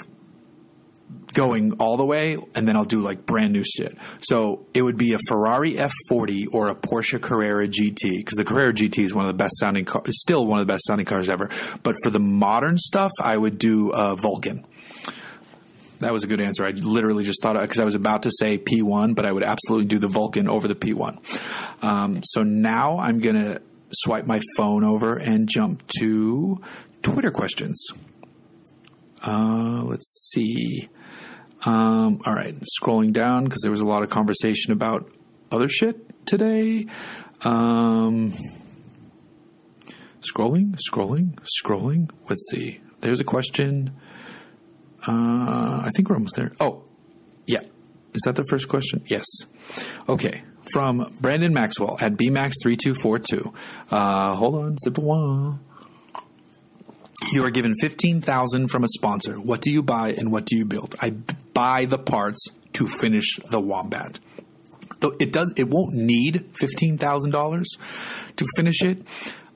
[1.33, 3.97] going all the way, and then I'll do like brand new shit.
[4.21, 8.73] So it would be a Ferrari F40 or a Porsche Carrera GT because the Carrera
[8.73, 11.29] GT is one of the best sounding cars, still one of the best sounding cars
[11.29, 11.49] ever.
[11.83, 14.65] But for the modern stuff, I would do a Vulcan.
[15.99, 16.65] That was a good answer.
[16.65, 19.87] I literally just thought because I was about to say P1, but I would absolutely
[19.87, 21.83] do the Vulcan over the P1.
[21.83, 26.61] Um, so now I'm going to swipe my phone over and jump to
[27.01, 27.87] Twitter questions.
[29.25, 30.89] Uh, let's see.
[31.65, 35.09] Um, all right, scrolling down because there was a lot of conversation about
[35.51, 36.85] other shit today.
[37.41, 38.33] Um,
[40.21, 42.09] scrolling, scrolling, scrolling.
[42.29, 42.81] Let's see.
[43.01, 43.95] There's a question.
[45.07, 46.51] Uh, I think we're almost there.
[46.59, 46.83] Oh,
[47.45, 47.61] yeah.
[48.13, 49.03] Is that the first question?
[49.07, 49.25] Yes.
[50.07, 50.43] Okay.
[50.71, 53.53] From Brandon Maxwell at BMAX3242.
[53.91, 55.59] Uh, hold on, sip of wine.
[57.31, 59.39] You are given 15000 from a sponsor.
[59.39, 60.95] What do you buy and what do you build?
[60.99, 64.19] I buy the parts to finish the Wombat.
[64.99, 67.63] Though it does, it won't need $15,000
[68.35, 69.07] to finish it.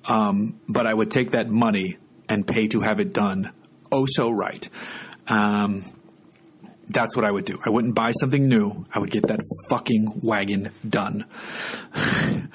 [0.06, 3.52] Um, but I would take that money and pay to have it done
[3.92, 4.70] oh so right.
[5.30, 5.86] Um,
[6.88, 7.60] that's what I would do.
[7.64, 8.86] I wouldn't buy something new.
[8.94, 9.40] I would get that
[9.70, 11.26] fucking wagon done.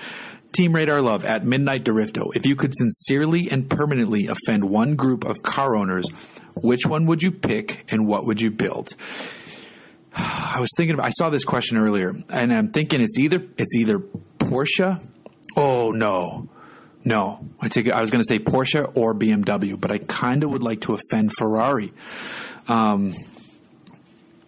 [0.53, 2.31] Team Radar Love at Midnight Derifto.
[2.35, 6.09] If you could sincerely and permanently offend one group of car owners,
[6.55, 8.95] which one would you pick and what would you build?
[10.17, 11.01] I was thinking.
[11.01, 15.01] I saw this question earlier, and I'm thinking it's either it's either Porsche.
[15.57, 16.49] Oh no,
[17.05, 17.49] no.
[17.61, 17.91] I take.
[17.91, 20.95] I was going to say Porsche or BMW, but I kind of would like to
[20.95, 21.93] offend Ferrari.
[22.69, 23.15] Um,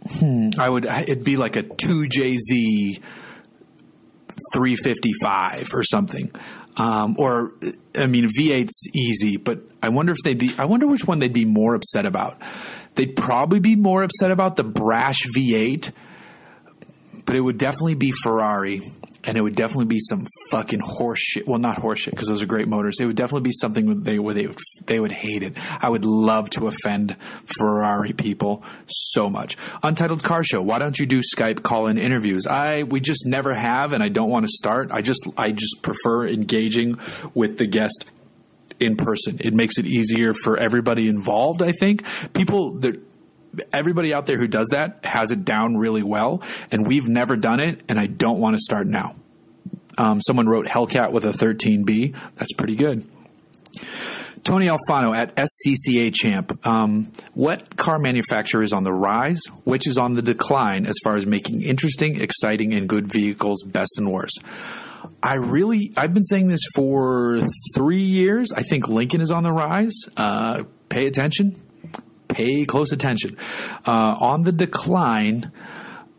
[0.09, 0.85] hmm, I would.
[0.87, 3.03] It'd be like a two JZ
[4.55, 6.31] 355 or something.
[6.77, 7.53] Um, or
[7.95, 10.51] I mean, V8's easy, but I wonder if they'd be.
[10.59, 12.41] I wonder which one they'd be more upset about.
[12.95, 15.91] They'd probably be more upset about the brash V8,
[17.25, 18.81] but it would definitely be Ferrari
[19.27, 21.47] and it would definitely be some fucking horse shit.
[21.47, 22.99] Well, not horse shit because those are great motors.
[23.01, 25.55] It would definitely be something they where they would they would hate it.
[25.83, 29.57] I would love to offend Ferrari people so much.
[29.83, 30.63] Untitled Car Show.
[30.63, 32.47] Why don't you do Skype call in interviews?
[32.47, 34.91] I we just never have, and I don't want to start.
[34.93, 36.99] I just I just prefer engaging
[37.35, 38.05] with the guest
[38.79, 39.39] in person.
[39.41, 41.63] It makes it easier for everybody involved.
[41.63, 43.01] I think people that
[43.73, 47.61] everybody out there who does that has it down really well, and we've never done
[47.61, 49.17] it, and I don't want to start now.
[49.99, 52.15] Um, someone wrote Hellcat with a 13B.
[52.37, 53.07] That's pretty good.
[54.43, 56.65] Tony Alfano at SCCA Champ.
[56.67, 59.43] Um, what car manufacturer is on the rise?
[59.65, 63.99] Which is on the decline as far as making interesting, exciting, and good vehicles, best
[63.99, 64.41] and worst?
[65.23, 67.41] I really, I've been saying this for
[67.75, 68.53] three years.
[68.53, 69.95] I think Lincoln is on the rise.
[70.17, 71.61] Uh, pay attention
[72.37, 73.37] pay close attention.
[73.87, 75.51] Uh, on the decline,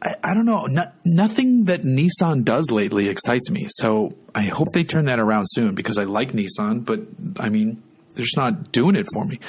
[0.02, 0.66] I, I don't know.
[0.68, 3.68] No, nothing that Nissan does lately excites me.
[3.70, 7.02] So I hope they turn that around soon because I like Nissan, but
[7.40, 9.40] I mean, they're just not doing it for me.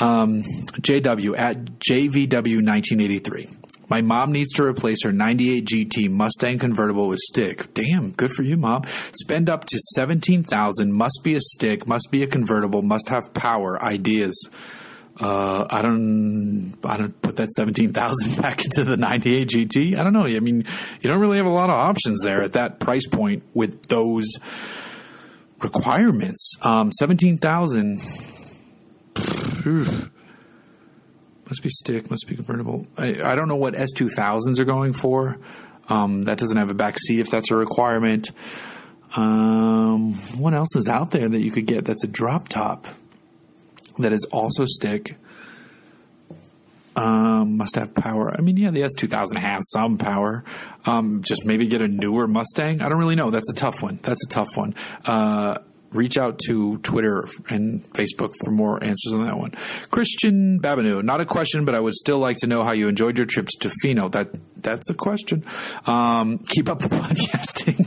[0.00, 0.42] Um,
[0.80, 3.58] JW at JVW1983.
[3.88, 7.74] My mom needs to replace her 98 GT Mustang convertible with stick.
[7.74, 8.84] Damn, good for you, mom.
[9.12, 13.82] Spend up to 17,000, must be a stick, must be a convertible, must have power,
[13.84, 14.48] ideas.
[15.20, 19.98] Uh, I don't, I don't put that 17,000 back into the 98 GT.
[19.98, 20.26] I don't know.
[20.26, 20.64] I mean,
[21.00, 24.26] you don't really have a lot of options there at that price point with those
[25.60, 26.54] requirements.
[26.62, 28.00] Um, 17,000
[31.52, 32.86] must be stick, must be convertible.
[32.96, 35.38] I, I don't know what S2000s are going for.
[35.88, 38.30] Um, that doesn't have a back seat if that's a requirement.
[39.14, 42.86] Um, what else is out there that you could get that's a drop top?
[43.98, 45.16] That is also stick.
[46.94, 48.34] Um, must have power.
[48.36, 50.44] I mean, yeah, the S2000 has some power.
[50.84, 52.82] Um, just maybe get a newer Mustang.
[52.82, 53.30] I don't really know.
[53.30, 53.98] That's a tough one.
[54.02, 54.74] That's a tough one.
[55.06, 55.58] Uh,
[55.92, 59.52] reach out to Twitter and Facebook for more answers on that one.
[59.90, 63.18] Christian Babineau, not a question, but I would still like to know how you enjoyed
[63.18, 64.08] your trips to Fino.
[64.08, 65.44] That that's a question.
[65.86, 67.86] Um, keep up the podcasting.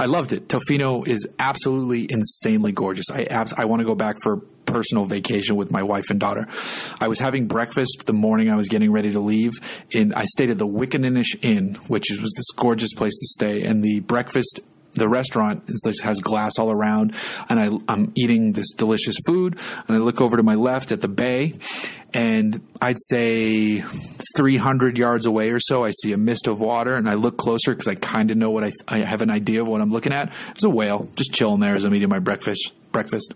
[0.00, 0.48] I loved it.
[0.48, 3.06] Tofino is absolutely insanely gorgeous.
[3.10, 6.46] I abs- I want to go back for personal vacation with my wife and daughter.
[7.00, 9.52] I was having breakfast the morning I was getting ready to leave.
[9.90, 13.82] In I stayed at the Wickaninnish Inn, which was this gorgeous place to stay, and
[13.82, 14.60] the breakfast
[14.94, 15.68] the restaurant
[16.02, 17.14] has glass all around,
[17.48, 21.00] and I, I'm eating this delicious food, and I look over to my left at
[21.00, 21.54] the bay,
[22.12, 23.84] and I'd say
[24.36, 27.72] 300 yards away or so, I see a mist of water, and I look closer
[27.72, 30.12] because I kind of know what I, I have an idea of what I'm looking
[30.12, 30.32] at.
[30.46, 32.72] There's a whale just chilling there as I'm eating my breakfast.
[32.92, 33.34] Breakfast.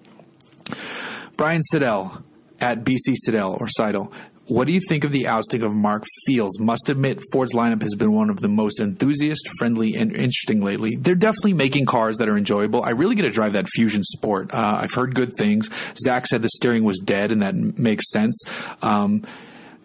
[1.36, 2.22] Brian Siddell
[2.60, 4.12] at BC Siddell or Seidel
[4.48, 6.58] what do you think of the ousting of Mark Fields?
[6.58, 10.96] Must admit, Ford's lineup has been one of the most enthusiast, friendly, and interesting lately.
[10.96, 12.82] They're definitely making cars that are enjoyable.
[12.82, 14.52] I really get to drive that Fusion Sport.
[14.52, 15.68] Uh, I've heard good things.
[16.02, 18.42] Zack said the steering was dead, and that makes sense.
[18.80, 19.22] Um,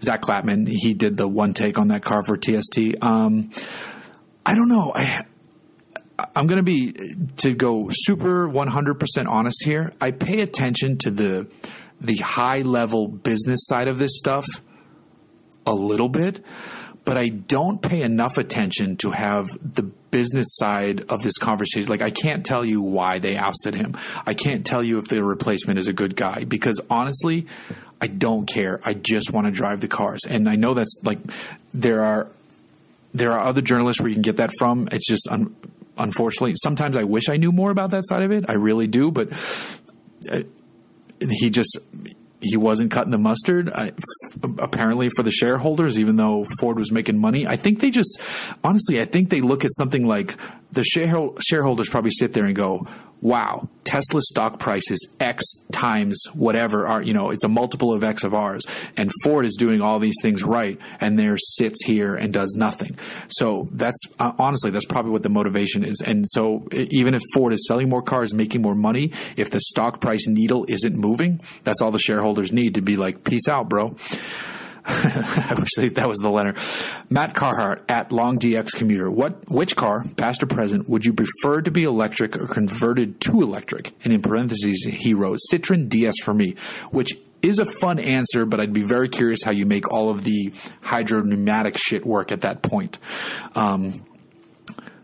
[0.01, 2.79] Zack Klapman, he did the one take on that car for TST.
[3.01, 3.51] Um,
[4.45, 4.93] I don't know.
[4.95, 5.25] I,
[6.35, 6.93] I'm going to be
[7.37, 9.91] to go super 100% honest here.
[9.99, 11.47] I pay attention to the
[12.03, 14.45] the high level business side of this stuff
[15.65, 16.43] a little bit,
[17.05, 21.89] but I don't pay enough attention to have the business side of this conversation.
[21.89, 23.97] Like, I can't tell you why they ousted him.
[24.25, 27.47] I can't tell you if the replacement is a good guy because honestly,
[27.99, 28.79] I don't care.
[28.83, 30.21] I just want to drive the cars.
[30.29, 31.19] And I know that's like,
[31.73, 32.27] there are,
[33.13, 34.87] there are other journalists where you can get that from.
[34.91, 35.55] It's just, un-
[35.97, 38.45] unfortunately, sometimes I wish I knew more about that side of it.
[38.49, 39.29] I really do, but
[40.29, 40.43] uh,
[41.31, 41.77] he just
[42.43, 43.69] he wasn't cutting the mustard.
[43.69, 43.93] I,
[44.59, 48.19] apparently for the shareholders, even though Ford was making money, I think they just
[48.63, 50.37] honestly, I think they look at something like
[50.73, 52.87] the shareholders probably sit there and go,
[53.21, 58.03] wow, Tesla's stock price is X times whatever are, you know, it's a multiple of
[58.03, 58.63] X of ours.
[58.97, 60.77] And Ford is doing all these things right.
[60.99, 62.97] And there sits here and does nothing.
[63.29, 66.01] So that's uh, honestly, that's probably what the motivation is.
[66.05, 70.01] And so even if Ford is selling more cars, making more money, if the stock
[70.01, 73.95] price needle isn't moving, that's all the shareholders need to be like, peace out, bro.
[74.85, 76.55] I wish that was the letter.
[77.09, 79.09] Matt Carhart at Long DX Commuter.
[79.09, 83.41] What, which car, past or present, would you prefer to be electric or converted to
[83.41, 83.93] electric?
[84.03, 86.55] And in parentheses, he wrote Citroen DS for me,
[86.91, 90.23] which is a fun answer, but I'd be very curious how you make all of
[90.23, 92.99] the hydro pneumatic shit work at that point.
[93.55, 94.05] Um,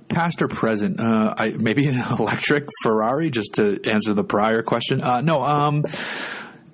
[0.10, 1.00] past or present?
[1.00, 5.02] Uh, I, maybe an electric Ferrari, just to answer the prior question.
[5.02, 5.86] Uh, no, um,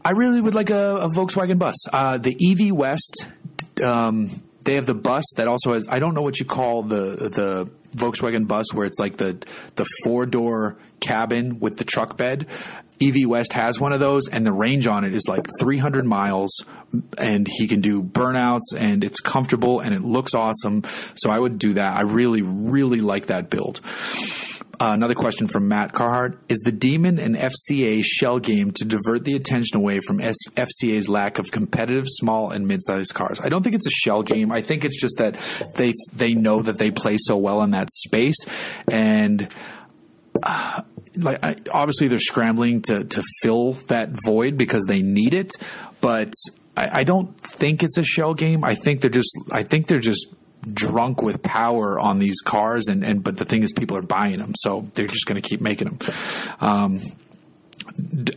[0.05, 1.75] I really would like a, a Volkswagen bus.
[1.91, 3.25] Uh, the EV West,
[3.83, 4.29] um,
[4.63, 5.87] they have the bus that also has.
[5.89, 9.43] I don't know what you call the the Volkswagen bus where it's like the
[9.75, 12.45] the four door cabin with the truck bed.
[13.01, 16.63] EV West has one of those, and the range on it is like 300 miles,
[17.17, 20.83] and he can do burnouts, and it's comfortable, and it looks awesome.
[21.15, 21.97] So I would do that.
[21.97, 23.81] I really, really like that build.
[24.79, 29.23] Uh, another question from Matt Carhart Is the Demon an FCA shell game to divert
[29.23, 33.39] the attention away from S- FCA's lack of competitive small and mid sized cars?
[33.41, 34.51] I don't think it's a shell game.
[34.51, 35.37] I think it's just that
[35.75, 38.37] they they know that they play so well in that space.
[38.87, 39.49] And.
[40.43, 40.81] Uh,
[41.17, 45.53] like I, obviously they're scrambling to to fill that void because they need it,
[46.01, 46.33] but
[46.75, 48.63] I, I don't think it's a shell game.
[48.65, 50.27] I think they're just I think they're just
[50.73, 54.39] drunk with power on these cars and, and but the thing is people are buying
[54.39, 56.13] them so they're just going to keep making them
[56.59, 56.99] um,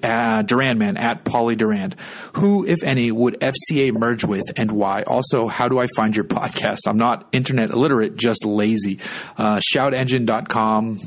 [0.03, 1.97] uh, Duran man at Polly Durand.
[2.35, 5.03] Who, if any, would FCA merge with and why?
[5.03, 6.79] Also, how do I find your podcast?
[6.87, 8.99] I'm not internet illiterate, just lazy.
[9.37, 11.01] Uh, shoutengine.com.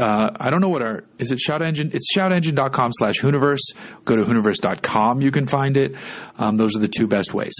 [0.00, 3.60] Uh, I don't know what our is it shout engine it's shoutengine.com slash hooniverse
[4.06, 5.94] go to hooniverse.com you can find it
[6.38, 7.52] um, those are the two best ways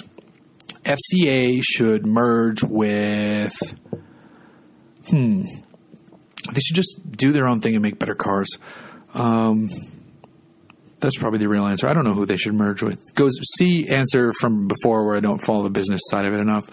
[0.89, 3.55] FCA should merge with.
[5.09, 5.43] Hmm.
[6.53, 8.49] They should just do their own thing and make better cars.
[9.13, 9.69] Um,
[11.01, 11.87] that's probably the real answer.
[11.87, 12.99] I don't know who they should merge with.
[13.15, 16.69] Goes see answer from before where I don't follow the business side of it enough.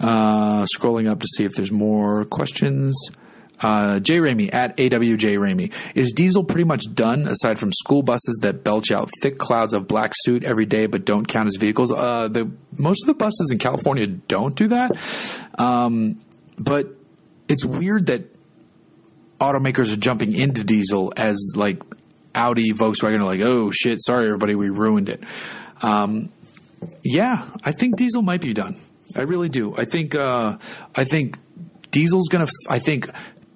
[0.00, 2.94] Uh, scrolling up to see if there's more questions.
[3.64, 4.16] Uh, J.
[4.18, 5.72] Ramey at AWJ Ramey.
[5.94, 9.88] Is diesel pretty much done aside from school buses that belch out thick clouds of
[9.88, 11.90] black soot every day but don't count as vehicles?
[11.90, 14.92] Uh, the most of the buses in California don't do that.
[15.58, 16.20] Um,
[16.58, 16.88] but
[17.48, 18.24] it's weird that
[19.40, 21.82] automakers are jumping into diesel as like
[22.34, 25.22] Audi, Volkswagen are like, oh shit, sorry everybody, we ruined it.
[25.80, 26.30] Um,
[27.02, 28.76] yeah, I think diesel might be done.
[29.16, 29.74] I really do.
[29.74, 30.58] I think uh,
[30.94, 31.38] I think
[31.94, 32.46] diesel's gonna.
[32.68, 33.08] I think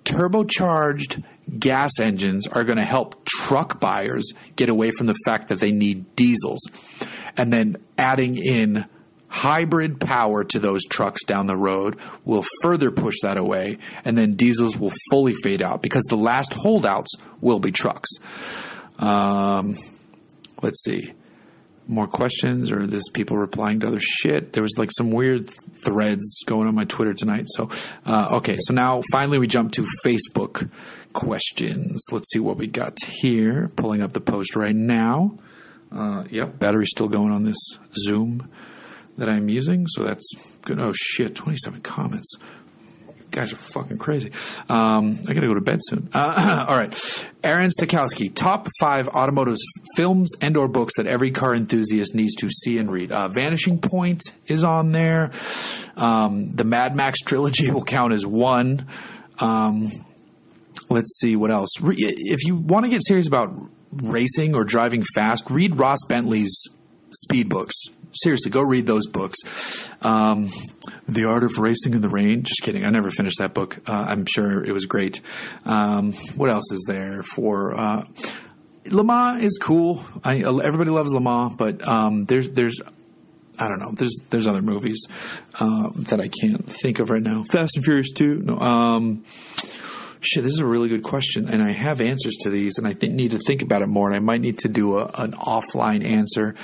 [0.08, 1.22] turbocharged
[1.58, 5.72] gas engines are going to help truck buyers get away from the fact that they
[5.72, 6.60] need diesels.
[7.36, 8.86] And then adding in
[9.28, 13.78] hybrid power to those trucks down the road will further push that away.
[14.04, 18.10] And then diesels will fully fade out because the last holdouts will be trucks.
[18.98, 19.76] Um,
[20.62, 21.12] let's see
[21.88, 24.52] more questions or this people replying to other shit.
[24.52, 25.50] There was like some weird
[25.84, 27.46] threads going on my Twitter tonight.
[27.48, 27.70] So,
[28.06, 28.58] uh, okay.
[28.60, 30.70] So now finally we jump to Facebook
[31.14, 32.04] questions.
[32.12, 33.70] Let's see what we got here.
[33.74, 35.38] Pulling up the post right now.
[35.90, 36.58] Uh, yep.
[36.58, 38.50] Battery's still going on this Zoom
[39.16, 39.86] that I'm using.
[39.88, 40.30] So that's
[40.62, 40.78] good.
[40.78, 41.34] Oh shit.
[41.34, 42.36] 27 comments
[43.38, 44.32] guys are fucking crazy.
[44.68, 46.08] Um, I got to go to bed soon.
[46.12, 46.92] Uh, all right,
[47.44, 49.56] Aaron Stakowski, top five automotive
[49.96, 53.12] films and or books that every car enthusiast needs to see and read.
[53.12, 55.30] Uh, Vanishing Point is on there.
[55.96, 58.86] Um, the Mad Max trilogy will count as one.
[59.38, 59.92] Um,
[60.88, 61.70] let's see what else.
[61.80, 63.54] If you want to get serious about
[63.92, 66.60] racing or driving fast, read Ross Bentley's
[67.12, 67.76] speed books
[68.12, 69.36] seriously, go read those books.
[70.02, 70.50] Um,
[71.08, 72.42] the Art of Racing in the Rain.
[72.42, 72.84] Just kidding.
[72.84, 73.78] I never finished that book.
[73.88, 75.20] Uh, I'm sure it was great.
[75.64, 77.78] Um, what else is there for?
[77.78, 78.04] Uh,
[78.84, 80.04] is cool.
[80.24, 82.80] I, everybody loves Le Mans, but um, there's there's
[83.58, 83.92] I don't know.
[83.92, 85.06] There's there's other movies
[85.60, 87.44] uh, that I can't think of right now.
[87.44, 88.36] Fast and Furious Two.
[88.36, 88.58] No.
[88.58, 89.24] Um,
[90.20, 92.94] shit, this is a really good question, and I have answers to these, and I
[92.94, 94.08] think, need to think about it more.
[94.08, 96.54] And I might need to do a, an offline answer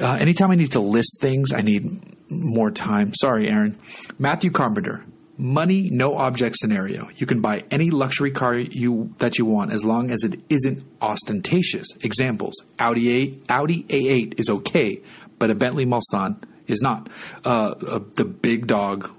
[0.00, 3.12] uh, anytime I need to list things, I need more time.
[3.14, 3.78] Sorry, Aaron.
[4.18, 5.04] Matthew Carpenter.
[5.38, 7.08] Money, no object scenario.
[7.16, 10.84] You can buy any luxury car you that you want as long as it isn't
[11.00, 11.86] ostentatious.
[12.02, 15.02] Examples: Audi A, Audi A8 is okay,
[15.38, 17.08] but a Bentley Mulsanne is not.
[17.44, 19.10] Uh, uh, the big dog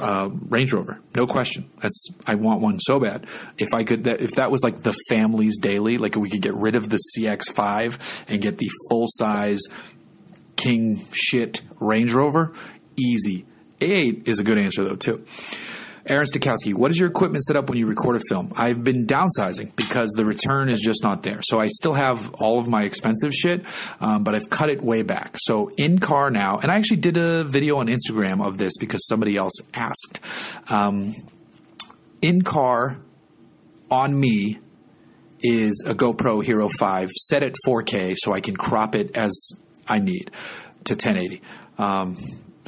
[0.00, 1.70] uh, Range Rover, no question.
[1.80, 3.26] That's I want one so bad.
[3.58, 6.54] If I could, that, if that was like the family's daily, like we could get
[6.54, 9.60] rid of the CX5 and get the full size
[10.56, 12.52] king shit Range Rover?
[12.96, 13.46] Easy.
[13.80, 15.24] A8 is a good answer though too.
[16.04, 18.52] Aaron Stakowski, what is your equipment set up when you record a film?
[18.56, 21.38] I've been downsizing because the return is just not there.
[21.42, 23.64] So I still have all of my expensive shit,
[24.00, 25.36] um, but I've cut it way back.
[25.38, 29.06] So in car now, and I actually did a video on Instagram of this because
[29.06, 30.18] somebody else asked.
[30.68, 31.14] Um,
[32.20, 32.98] in car
[33.88, 34.58] on me
[35.40, 39.30] is a GoPro Hero 5 set at 4K so I can crop it as
[39.88, 40.30] I need
[40.84, 41.42] to 1080.
[41.78, 42.16] Um,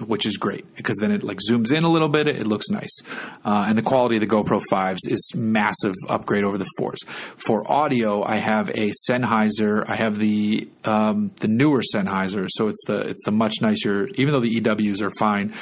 [0.01, 2.27] which is great because then it like zooms in a little bit.
[2.27, 3.01] It looks nice,
[3.45, 6.99] uh, and the quality of the GoPro fives is massive upgrade over the fours.
[7.37, 9.89] For audio, I have a Sennheiser.
[9.89, 14.09] I have the um, the newer Sennheiser, so it's the it's the much nicer.
[14.15, 15.55] Even though the EWs are fine,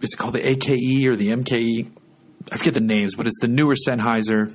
[0.00, 1.90] is it called the AKE or the MKE?
[2.52, 4.54] I forget the names, but it's the newer Sennheiser.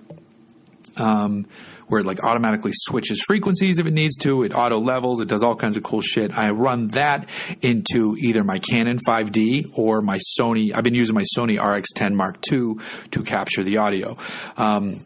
[0.95, 1.47] Um,
[1.89, 4.43] where it like automatically switches frequencies if it needs to.
[4.43, 5.19] It auto levels.
[5.19, 6.37] It does all kinds of cool shit.
[6.37, 7.27] I run that
[7.61, 10.73] into either my Canon 5D or my Sony.
[10.73, 12.75] I've been using my Sony RX10 Mark II
[13.11, 14.17] to capture the audio.
[14.55, 15.01] Um,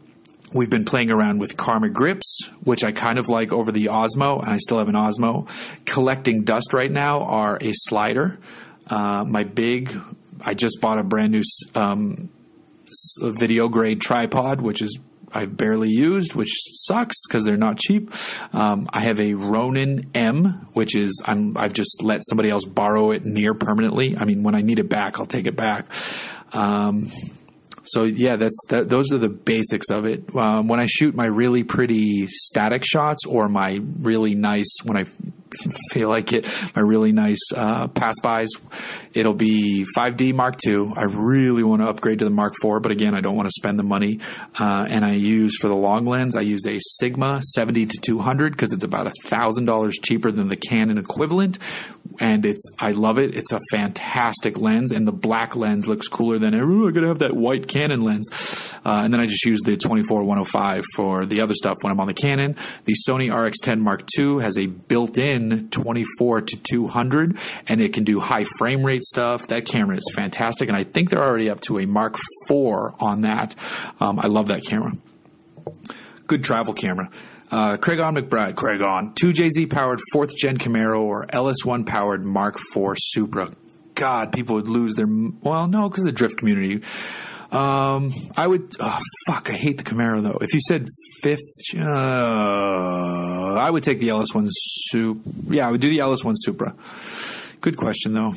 [0.54, 4.40] We've been playing around with Karma grips, which I kind of like over the Osmo,
[4.40, 5.48] and I still have an Osmo.
[5.84, 8.38] Collecting dust right now are a slider.
[8.86, 10.00] Uh, my big,
[10.44, 11.42] I just bought a brand new
[11.74, 12.30] um,
[13.20, 14.96] video grade tripod, which is
[15.34, 18.12] I barely used, which sucks because they're not cheap.
[18.54, 23.10] Um, I have a Ronin M, which is I'm I've just let somebody else borrow
[23.10, 24.16] it near permanently.
[24.16, 25.86] I mean, when I need it back, I'll take it back.
[26.52, 27.10] Um,
[27.84, 30.34] so yeah, that's that, those are the basics of it.
[30.34, 35.04] Um, when I shoot my really pretty static shots or my really nice when I
[35.90, 36.46] feel like it.
[36.74, 38.48] My really nice uh, pass bys.
[39.12, 40.92] It'll be 5D Mark II.
[40.96, 43.52] I really want to upgrade to the Mark IV, but again, I don't want to
[43.56, 44.20] spend the money.
[44.58, 48.52] Uh, and I use for the long lens, I use a Sigma 70 to 200
[48.52, 51.58] because it's about a thousand dollars cheaper than the Canon equivalent.
[52.20, 53.34] And it's I love it.
[53.34, 57.20] It's a fantastic lens, and the black lens looks cooler than oh, I gotta have
[57.20, 58.28] that white Canon lens.
[58.84, 61.98] Uh, and then I just use the 24 105 for the other stuff when I'm
[61.98, 62.56] on the Canon.
[62.84, 68.20] The Sony RX10 Mark II has a built-in 24 to 200 and it can do
[68.20, 69.48] high frame rate stuff.
[69.48, 70.68] That camera is fantastic.
[70.68, 72.16] And I think they're already up to a Mark
[72.48, 73.54] IV on that.
[74.00, 74.92] Um, I love that camera.
[76.26, 77.10] Good travel camera.
[77.54, 82.56] Uh, Craig on McBride, Craig on 2JZ powered fourth gen Camaro or LS1 powered Mark
[82.74, 83.52] IV Supra.
[83.94, 86.82] God, people would lose their well, no, because of the drift community.
[87.52, 88.72] Um, I would.
[88.80, 88.98] Oh,
[89.28, 90.38] fuck, I hate the Camaro though.
[90.40, 90.88] If you said
[91.22, 91.38] fifth,
[91.76, 95.32] uh, I would take the LS1 Supra.
[95.54, 96.74] Yeah, I would do the LS1 Supra.
[97.60, 98.34] Good question though.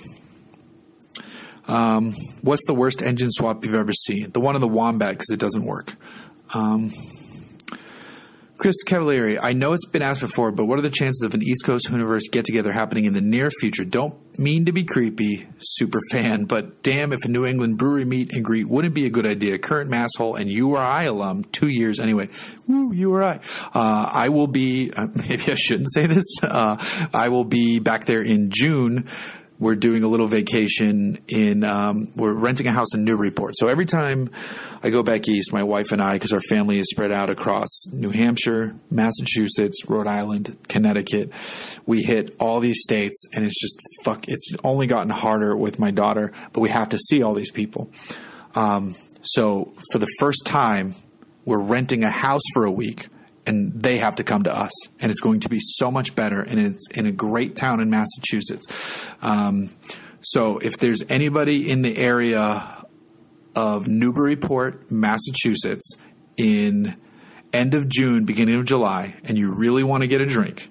[1.67, 2.13] Um,
[2.43, 4.29] what's the worst engine swap you've ever seen?
[4.29, 5.95] The one in the Wombat because it doesn't work.
[6.53, 6.91] Um,
[8.57, 11.43] Chris Cavalieri, I know it's been asked before, but what are the chances of an
[11.43, 13.85] East Coast Hooniverse get together happening in the near future?
[13.85, 18.33] Don't mean to be creepy, super fan, but damn if a New England brewery meet
[18.33, 19.59] and greet wouldn't be a good idea.
[19.59, 22.29] Current Masshole and URI alum, two years anyway.
[22.67, 23.41] Woo, URI.
[23.75, 26.83] Uh, I will be, uh, maybe I shouldn't say this, uh,
[27.13, 29.07] I will be back there in June
[29.59, 33.55] we're doing a little vacation in um, we're renting a house in Newburyport.
[33.57, 34.29] So every time
[34.83, 37.67] I go back east, my wife and I, because our family is spread out across
[37.91, 41.31] New Hampshire, Massachusetts, Rhode Island, Connecticut,
[41.85, 44.27] we hit all these states, and it's just fuck.
[44.27, 47.89] It's only gotten harder with my daughter, but we have to see all these people.
[48.55, 50.95] Um, so for the first time,
[51.45, 53.07] we're renting a house for a week
[53.47, 56.41] and they have to come to us, and it's going to be so much better,
[56.41, 58.67] and it's in a great town in Massachusetts.
[59.21, 59.69] Um,
[60.21, 62.85] so if there's anybody in the area
[63.55, 65.95] of Newburyport, Massachusetts,
[66.35, 66.97] in
[67.53, 70.69] end of June, beginning of July, and you really want to get a drink,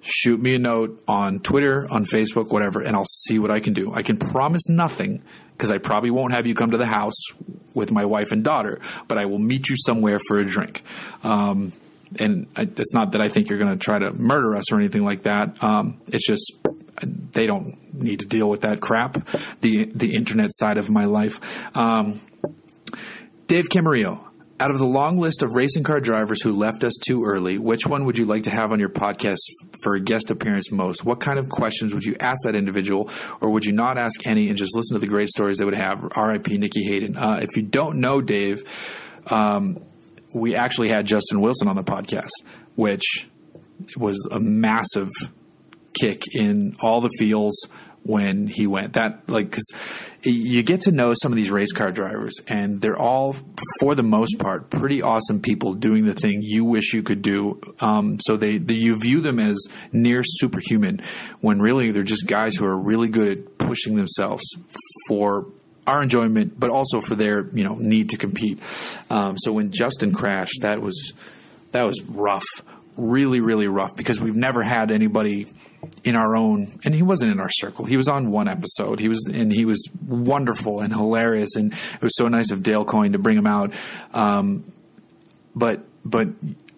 [0.00, 3.72] shoot me a note on Twitter, on Facebook, whatever, and I'll see what I can
[3.72, 3.92] do.
[3.92, 5.22] I can promise nothing
[5.52, 7.20] because I probably won't have you come to the house
[7.74, 10.82] with my wife and daughter, but I will meet you somewhere for a drink.
[11.22, 11.72] Um,
[12.18, 14.78] and I, it's not that I think you're going to try to murder us or
[14.78, 15.62] anything like that.
[15.62, 16.52] Um, it's just
[17.02, 19.26] they don't need to deal with that crap.
[19.60, 21.40] The the internet side of my life.
[21.76, 22.20] Um,
[23.46, 24.20] Dave Camarillo,
[24.62, 27.84] out of the long list of racing car drivers who left us too early, which
[27.84, 29.40] one would you like to have on your podcast
[29.82, 31.04] for a guest appearance most?
[31.04, 33.10] What kind of questions would you ask that individual,
[33.40, 35.74] or would you not ask any and just listen to the great stories they would
[35.74, 35.98] have?
[36.14, 36.58] R.I.P.
[36.58, 37.16] Nicky Hayden.
[37.16, 38.62] Uh, if you don't know Dave,
[39.26, 39.82] um,
[40.32, 42.30] we actually had Justin Wilson on the podcast,
[42.76, 43.28] which
[43.96, 45.10] was a massive
[46.00, 47.66] kick in all the feels
[48.04, 48.94] when he went.
[48.94, 49.72] That like because
[50.22, 53.36] you get to know some of these race car drivers, and they're all,
[53.80, 57.60] for the most part, pretty awesome people doing the thing you wish you could do.
[57.80, 59.58] Um, so they, they you view them as
[59.92, 61.00] near superhuman,
[61.40, 64.44] when really they're just guys who are really good at pushing themselves
[65.08, 65.46] for
[65.86, 68.60] our enjoyment, but also for their you know need to compete.
[69.10, 71.12] Um, so when Justin crashed, that was
[71.72, 72.44] that was rough
[72.96, 75.46] really, really rough because we've never had anybody
[76.04, 77.84] in our own, and he wasn't in our circle.
[77.84, 79.00] He was on one episode.
[79.00, 82.84] He was, and he was wonderful and hilarious, and it was so nice of Dale
[82.84, 83.72] Coyne to bring him out.
[84.12, 84.64] Um,
[85.54, 86.28] but, but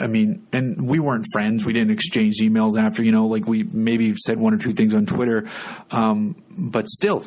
[0.00, 1.64] I mean, and we weren't friends.
[1.64, 4.94] We didn't exchange emails after, you know, like we maybe said one or two things
[4.94, 5.48] on Twitter.
[5.90, 7.24] Um, but still,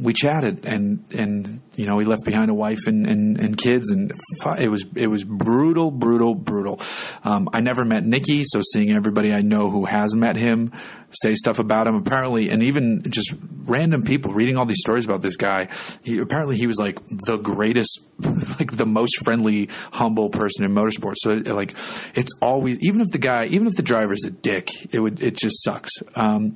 [0.00, 3.90] we chatted and, and, you know, he left behind a wife and, and, and kids
[3.90, 4.12] and
[4.58, 6.80] it was, it was brutal, brutal, brutal.
[7.24, 8.42] Um, I never met Nicky.
[8.44, 10.72] So seeing everybody I know who has met him
[11.10, 13.32] say stuff about him apparently, and even just
[13.64, 15.68] random people reading all these stories about this guy,
[16.02, 18.00] he, apparently he was like the greatest,
[18.58, 21.16] like the most friendly, humble person in motorsports.
[21.18, 21.74] So like,
[22.14, 25.36] it's always, even if the guy, even if the driver's a dick, it would, it
[25.36, 25.90] just sucks.
[26.14, 26.54] Um,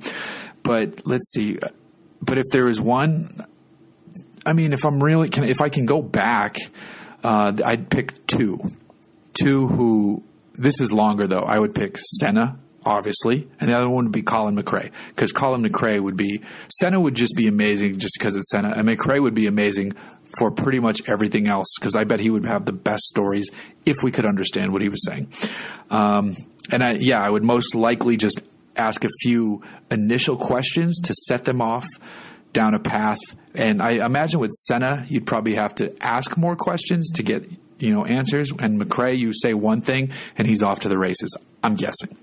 [0.63, 1.57] but let's see
[2.21, 3.45] but if there is one,
[4.45, 6.57] I mean, if I'm really can, if I can go back,
[7.23, 8.59] uh, I'd pick two,
[9.33, 10.23] two who.
[10.59, 11.41] This is longer though.
[11.41, 15.63] I would pick Senna, obviously, and the other one would be Colin McRae because Colin
[15.63, 16.41] McRae would be
[16.79, 19.93] Senna would just be amazing just because it's Senna, and McRae would be amazing
[20.37, 23.49] for pretty much everything else because I bet he would have the best stories
[23.85, 25.31] if we could understand what he was saying.
[25.89, 26.35] Um,
[26.71, 28.41] and I, yeah, I would most likely just
[28.77, 29.61] ask a few
[29.91, 31.85] initial questions to set them off
[32.53, 33.19] down a path.
[33.53, 37.49] And I imagine with Senna, you'd probably have to ask more questions to get
[37.79, 38.51] you know answers.
[38.51, 41.35] And McRae, you say one thing, and he's off to the races.
[41.63, 42.17] I'm guessing.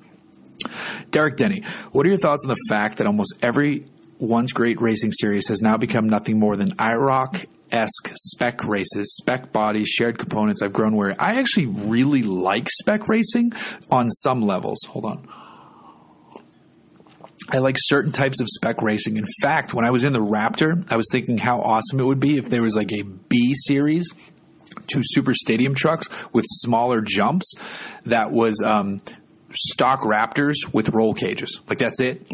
[1.10, 3.86] Derek Denny, what are your thoughts on the fact that almost every
[4.18, 9.52] once great racing series has now become nothing more than IROC esque spec races, spec
[9.52, 10.62] bodies, shared components.
[10.62, 13.52] I've grown where I actually really like spec racing
[13.90, 14.78] on some levels.
[14.88, 15.28] Hold on.
[17.48, 19.16] I like certain types of spec racing.
[19.16, 22.20] In fact, when I was in the Raptor, I was thinking how awesome it would
[22.20, 24.12] be if there was like a B series
[24.86, 27.54] two super stadium trucks with smaller jumps
[28.06, 29.00] that was um,
[29.52, 31.60] stock Raptors with roll cages.
[31.68, 32.26] Like that's it.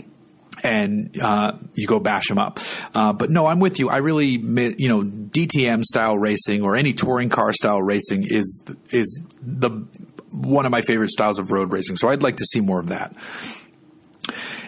[0.62, 2.60] And uh, you go bash them up.
[2.94, 3.88] Uh, but no, I'm with you.
[3.88, 9.20] I really, you know, DTM style racing or any touring car style racing is is
[9.40, 9.70] the
[10.30, 11.96] one of my favorite styles of road racing.
[11.96, 13.14] So I'd like to see more of that.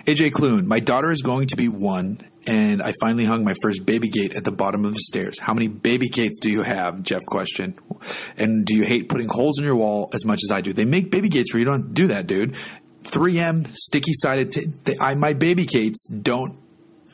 [0.07, 3.86] AJ Clune, my daughter is going to be one, and I finally hung my first
[3.86, 5.38] baby gate at the bottom of the stairs.
[5.38, 7.03] How many baby gates do you have?
[7.03, 7.78] Jeff question.
[8.36, 10.72] And do you hate putting holes in your wall as much as I do?
[10.72, 12.57] They make baby gates where you don't do that, dude.
[13.05, 14.98] 3M sticky sided.
[15.00, 16.59] I my baby gates don't.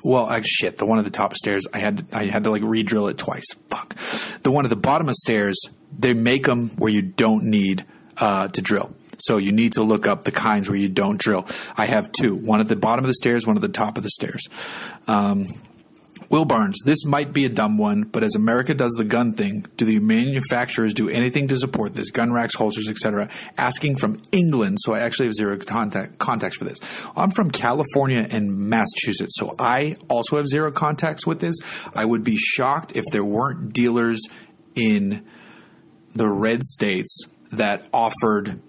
[0.02, 0.78] Well, I, shit.
[0.78, 3.08] The one at the top of stairs, I had to, I had to like re-drill
[3.08, 3.46] it twice.
[3.68, 3.96] Fuck.
[4.42, 5.60] The one at the bottom of stairs,
[5.98, 7.84] they make them where you don't need
[8.16, 8.94] uh, to drill.
[9.18, 11.46] So you need to look up the kinds where you don't drill.
[11.76, 14.02] I have two, one at the bottom of the stairs, one at the top of
[14.02, 14.46] the stairs.
[15.06, 15.46] Um,
[16.30, 19.64] Will Barnes, this might be a dumb one, but as America does the gun thing,
[19.78, 22.10] do the manufacturers do anything to support this?
[22.10, 23.30] Gun racks, holsters, etc.
[23.56, 26.78] Asking from England, so I actually have zero contact context for this.
[27.16, 31.56] I'm from California and Massachusetts, so I also have zero contacts with this.
[31.94, 34.20] I would be shocked if there weren't dealers
[34.74, 35.24] in
[36.14, 38.60] the red states that offered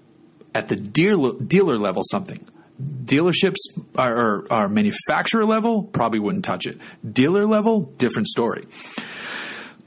[0.53, 2.45] at the dealer, dealer level something.
[2.81, 3.57] Dealerships
[3.97, 6.77] or, or manufacturer level probably wouldn't touch it.
[7.09, 8.65] Dealer level, different story.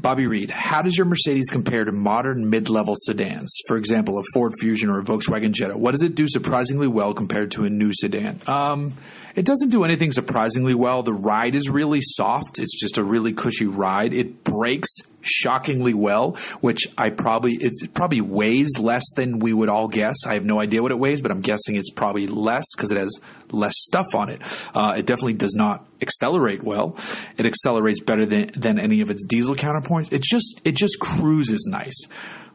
[0.03, 3.55] Bobby Reed, how does your Mercedes compare to modern mid level sedans?
[3.69, 5.79] For example, a Ford Fusion or a Volkswagen Jetta.
[5.79, 8.41] What does it do surprisingly well compared to a new sedan?
[8.49, 8.95] Um,
[9.37, 11.05] it doesn't do anything surprisingly well.
[11.05, 12.59] The ride is really soft.
[12.59, 14.13] It's just a really cushy ride.
[14.13, 14.91] It brakes
[15.23, 20.17] shockingly well, which I probably it probably weighs less than we would all guess.
[20.27, 22.99] I have no idea what it weighs, but I'm guessing it's probably less because it
[22.99, 23.19] has
[23.51, 24.43] less stuff on it.
[24.75, 26.97] Uh, it definitely does not accelerate well.
[27.37, 30.13] It accelerates better than than any of its diesel counterpoints.
[30.13, 32.07] It just it just cruises nice.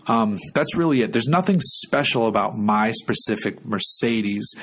[0.08, 1.12] Um, that's really it.
[1.12, 4.56] There's nothing special about my specific Mercedes.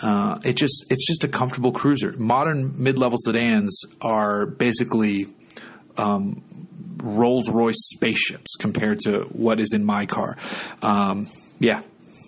[0.00, 2.12] Uh, it just it's just a comfortable cruiser.
[2.12, 5.26] Modern mid-level sedans are basically
[5.98, 6.44] um,
[7.02, 10.36] Rolls Royce spaceships compared to what is in my car.
[10.82, 11.28] Um,
[11.58, 11.82] yeah,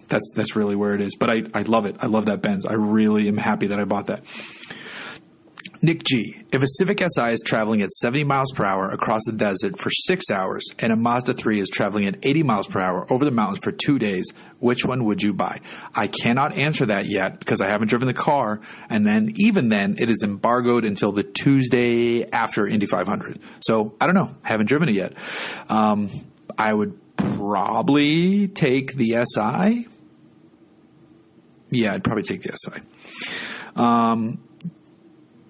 [0.09, 1.17] that's that's really where it is.
[1.19, 1.97] But I, I love it.
[2.01, 2.67] I love that Benz.
[2.67, 4.25] I really am happy that I bought that.
[5.85, 6.43] Nick G.
[6.51, 9.91] If a Civic Si is traveling at 70 miles per hour across the desert for
[9.91, 13.31] six hours and a Mazda 3 is traveling at 80 miles per hour over the
[13.31, 14.25] mountains for two days,
[14.61, 15.61] which one would you buy?
[15.95, 18.63] I cannot answer that yet because I haven't driven the car.
[18.89, 23.39] And then, even then, it is embargoed until the Tuesday after Indy 500.
[23.61, 24.35] So I don't know.
[24.43, 25.13] Haven't driven it yet.
[25.69, 26.09] Um,
[26.57, 29.87] I would probably take the SI.
[31.69, 32.81] Yeah, I'd probably take the SI.
[33.77, 34.39] Um,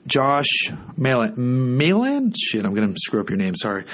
[0.07, 1.77] Josh Malan.
[1.77, 2.33] Malan?
[2.33, 3.55] Shit, I'm going to screw up your name.
[3.55, 3.85] Sorry.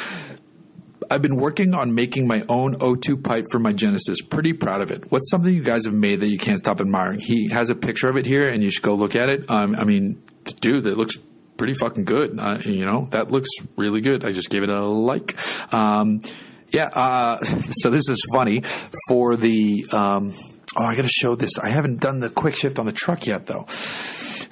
[1.11, 4.21] I've been working on making my own O2 pipe for my Genesis.
[4.21, 5.11] Pretty proud of it.
[5.11, 7.19] What's something you guys have made that you can't stop admiring?
[7.21, 9.51] He has a picture of it here, and you should go look at it.
[9.51, 10.23] Um, I mean,
[10.61, 11.17] dude, that looks
[11.57, 12.39] pretty fucking good.
[12.39, 14.25] Uh, you know, that looks really good.
[14.25, 15.37] I just gave it a like.
[15.75, 16.23] Um,
[16.69, 16.87] yeah.
[16.87, 17.39] Uh,
[17.73, 18.63] so this is funny
[19.09, 19.87] for the.
[19.93, 20.33] Um,
[20.77, 21.59] Oh, I got to show this.
[21.59, 23.67] I haven't done the quick shift on the truck yet, though.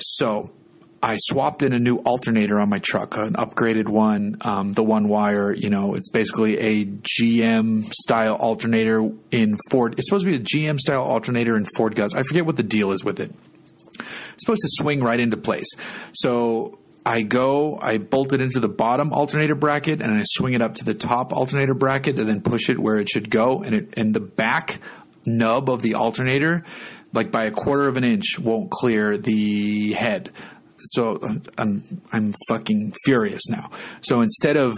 [0.00, 0.50] So
[1.02, 5.08] I swapped in a new alternator on my truck, an upgraded one, um, the one
[5.08, 5.52] wire.
[5.52, 9.94] You know, it's basically a GM style alternator in Ford.
[9.96, 12.14] It's supposed to be a GM style alternator in Ford guts.
[12.14, 13.32] I forget what the deal is with it.
[13.94, 15.68] It's supposed to swing right into place.
[16.12, 20.62] So I go, I bolt it into the bottom alternator bracket, and I swing it
[20.62, 23.62] up to the top alternator bracket, and then push it where it should go.
[23.62, 24.80] And it and the back
[25.24, 26.64] nub of the alternator,
[27.12, 30.32] like by a quarter of an inch, won't clear the head
[30.80, 31.18] so
[31.56, 33.70] I'm I'm fucking furious now.
[34.02, 34.76] So instead of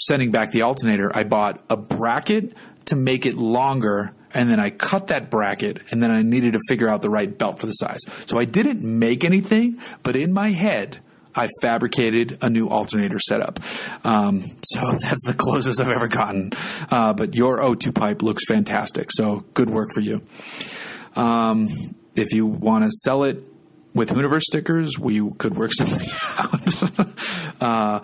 [0.00, 2.54] sending back the alternator, I bought a bracket
[2.86, 6.60] to make it longer and then I cut that bracket and then I needed to
[6.68, 8.00] figure out the right belt for the size.
[8.26, 10.98] So I didn't make anything, but in my head
[11.34, 13.60] I fabricated a new alternator setup.
[14.04, 16.50] Um, so that's the closest I've ever gotten.
[16.90, 19.10] Uh, but your O2 pipe looks fantastic.
[19.12, 20.22] So good work for you.
[21.16, 21.68] Um,
[22.14, 23.42] if you want to sell it,
[23.94, 27.08] with Hooniverse stickers, we could work something out.
[27.60, 28.00] uh,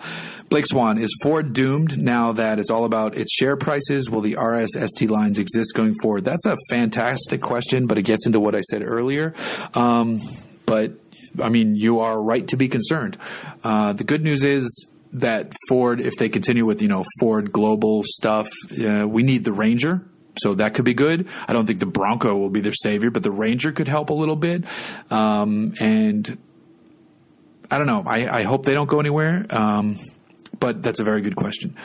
[0.49, 4.09] Blake Swan, is Ford doomed now that it's all about its share prices?
[4.09, 6.25] Will the RSST lines exist going forward?
[6.25, 9.33] That's a fantastic question, but it gets into what I said earlier.
[9.73, 10.21] Um,
[10.65, 10.93] but
[11.41, 13.17] I mean, you are right to be concerned.
[13.63, 18.03] Uh, the good news is that Ford, if they continue with you know Ford Global
[18.05, 20.05] stuff, uh, we need the Ranger
[20.37, 21.27] so that could be good.
[21.47, 24.13] I don't think the Bronco will be their savior, but the Ranger could help a
[24.13, 24.63] little bit.
[25.09, 26.37] Um, and
[27.69, 28.03] I don't know.
[28.05, 29.45] I, I, hope they don't go anywhere.
[29.49, 29.97] Um,
[30.59, 31.75] but that's a very good question.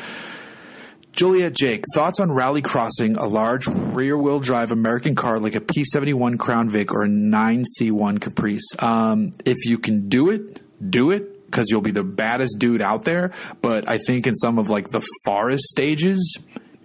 [1.13, 5.61] Juliet Jake, thoughts on rally crossing a large rear wheel drive American car like a
[5.61, 8.67] P71 Crown Vic or a 9C1 Caprice?
[8.81, 13.05] Um, if you can do it, do it because you'll be the baddest dude out
[13.05, 13.33] there.
[13.63, 16.37] But I think in some of like the forest stages,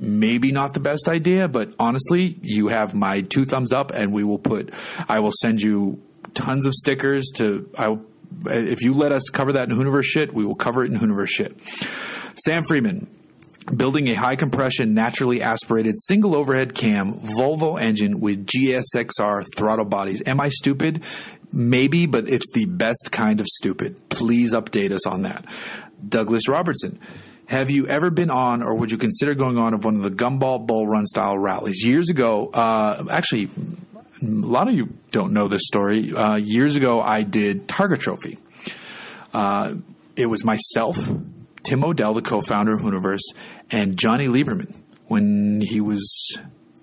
[0.01, 4.23] maybe not the best idea, but honestly, you have my two thumbs up and we
[4.23, 4.73] will put,
[5.07, 6.01] I will send you
[6.33, 8.05] tons of stickers to, I will,
[8.45, 11.27] if you let us cover that in Hooniverse shit, we will cover it in Hooniverse
[11.27, 11.55] shit.
[12.43, 13.07] Sam Freeman,
[13.75, 20.23] building a high compression, naturally aspirated single overhead cam Volvo engine with GSXR throttle bodies.
[20.25, 21.03] Am I stupid?
[21.51, 24.09] Maybe, but it's the best kind of stupid.
[24.09, 25.45] Please update us on that.
[26.07, 26.99] Douglas Robertson.
[27.51, 30.09] Have you ever been on, or would you consider going on, of one of the
[30.09, 31.83] gumball bull run style rallies?
[31.83, 33.49] Years ago, uh, actually,
[34.21, 36.13] a lot of you don't know this story.
[36.13, 38.37] Uh, years ago, I did Targa Trophy.
[39.33, 39.73] Uh,
[40.15, 40.97] it was myself,
[41.63, 43.35] Tim Odell, the co-founder of Hooniverse,
[43.69, 44.73] and Jonny Lieberman
[45.09, 46.37] when he was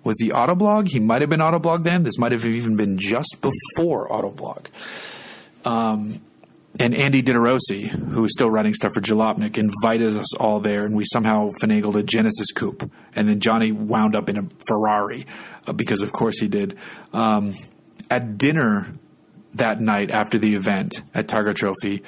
[0.05, 0.89] was he Autoblog?
[0.89, 2.03] He might have been Autoblog then.
[2.03, 4.67] This might have even been just before Autoblog.
[5.65, 6.21] Um,
[6.79, 10.95] and Andy Dinarossi, who is still writing stuff for Jalopnik, invited us all there, and
[10.95, 12.91] we somehow finagled a Genesis coupe.
[13.15, 15.27] And then Johnny wound up in a Ferrari
[15.67, 16.77] uh, because, of course, he did.
[17.13, 17.55] Um,
[18.11, 18.95] at dinner
[19.55, 22.03] that night after the event at Targa Trophy,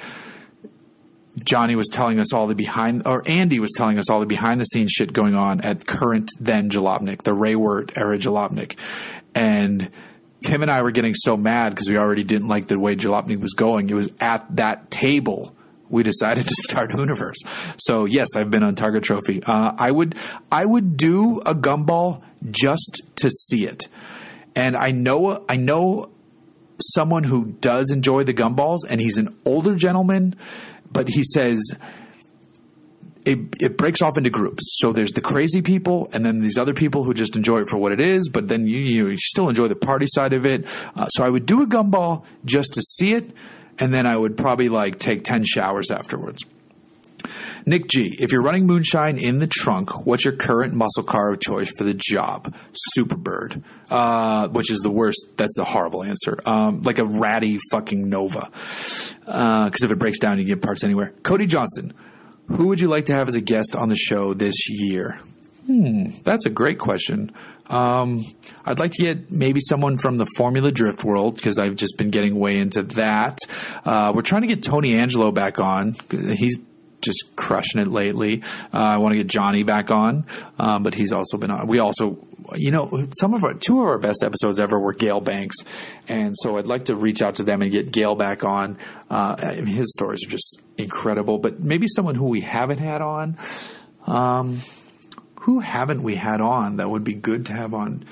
[1.43, 4.59] Johnny was telling us all the behind, or Andy was telling us all the behind
[4.59, 8.77] the scenes shit going on at current then Jalopnik, the Ray Wert era Jalopnik,
[9.33, 9.89] and
[10.43, 13.39] Tim and I were getting so mad because we already didn't like the way Jalopnik
[13.39, 13.89] was going.
[13.89, 15.55] It was at that table
[15.91, 17.45] we decided to start Hooniverse.
[17.77, 19.43] So yes, I've been on Targa Trophy.
[19.43, 20.15] Uh, I would
[20.51, 23.87] I would do a gumball just to see it,
[24.55, 26.09] and I know I know
[26.93, 30.35] someone who does enjoy the gumballs, and he's an older gentleman,
[30.91, 31.61] but he says
[33.25, 34.63] it, it breaks off into groups.
[34.79, 37.77] So there's the crazy people, and then these other people who just enjoy it for
[37.77, 38.29] what it is.
[38.29, 40.65] But then you you still enjoy the party side of it.
[40.95, 43.31] Uh, so I would do a gumball just to see it,
[43.79, 46.43] and then I would probably like take ten showers afterwards.
[47.65, 51.39] Nick G, if you're running moonshine in the trunk, what's your current muscle car of
[51.39, 52.53] choice for the job?
[52.97, 55.27] Superbird, uh, which is the worst.
[55.37, 56.39] That's a horrible answer.
[56.45, 58.49] Um, like a ratty fucking Nova,
[59.19, 61.13] because uh, if it breaks down, you get parts anywhere.
[61.21, 61.93] Cody Johnston,
[62.55, 65.19] who would you like to have as a guest on the show this year?
[65.65, 67.31] Hmm, that's a great question.
[67.67, 68.25] Um,
[68.65, 72.09] I'd like to get maybe someone from the Formula Drift world because I've just been
[72.09, 73.37] getting way into that.
[73.85, 75.95] Uh, we're trying to get Tony Angelo back on.
[76.09, 76.57] He's
[76.99, 78.43] just crushing it lately.
[78.73, 80.25] Uh, I want to get Johnny back on,
[80.59, 81.67] um, but he's also been on.
[81.67, 85.21] We also you know, some of our two of our best episodes ever were Gale
[85.21, 85.55] Banks,
[86.07, 88.77] and so I'd like to reach out to them and get Gale back on.
[89.09, 93.01] Uh, I mean, his stories are just incredible, but maybe someone who we haven't had
[93.01, 93.37] on.
[94.07, 94.61] Um,
[95.41, 98.05] who haven't we had on that would be good to have on?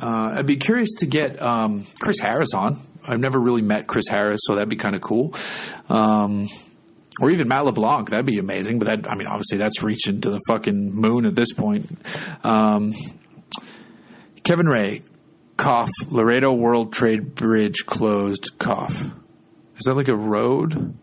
[0.00, 2.78] Uh, I'd be curious to get um, Chris Harris on.
[3.06, 5.34] I've never really met Chris Harris, so that'd be kind of cool.
[5.88, 6.48] Um,
[7.20, 8.78] or even Matt LeBlanc, that'd be amazing.
[8.78, 11.98] But that, I mean, obviously, that's reaching to the fucking moon at this point.
[12.44, 12.94] Um,
[14.44, 15.02] Kevin Ray,
[15.56, 15.90] Cough.
[16.08, 18.52] Laredo World Trade Bridge closed.
[18.58, 19.02] Cough.
[19.76, 20.96] Is that like a road?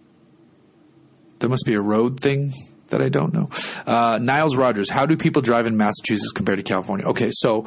[1.44, 2.54] That must be a road thing
[2.88, 3.50] that I don't know.
[3.86, 4.90] Uh, Niles Rogers.
[4.90, 7.06] How do people drive in Massachusetts compared to California?
[7.08, 7.66] Okay, so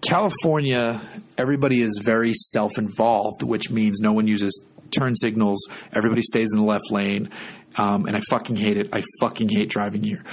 [0.00, 0.98] California,
[1.36, 4.58] everybody is very self involved, which means no one uses
[4.90, 5.68] turn signals.
[5.92, 7.28] Everybody stays in the left lane.
[7.76, 8.88] Um, and I fucking hate it.
[8.94, 10.24] I fucking hate driving here.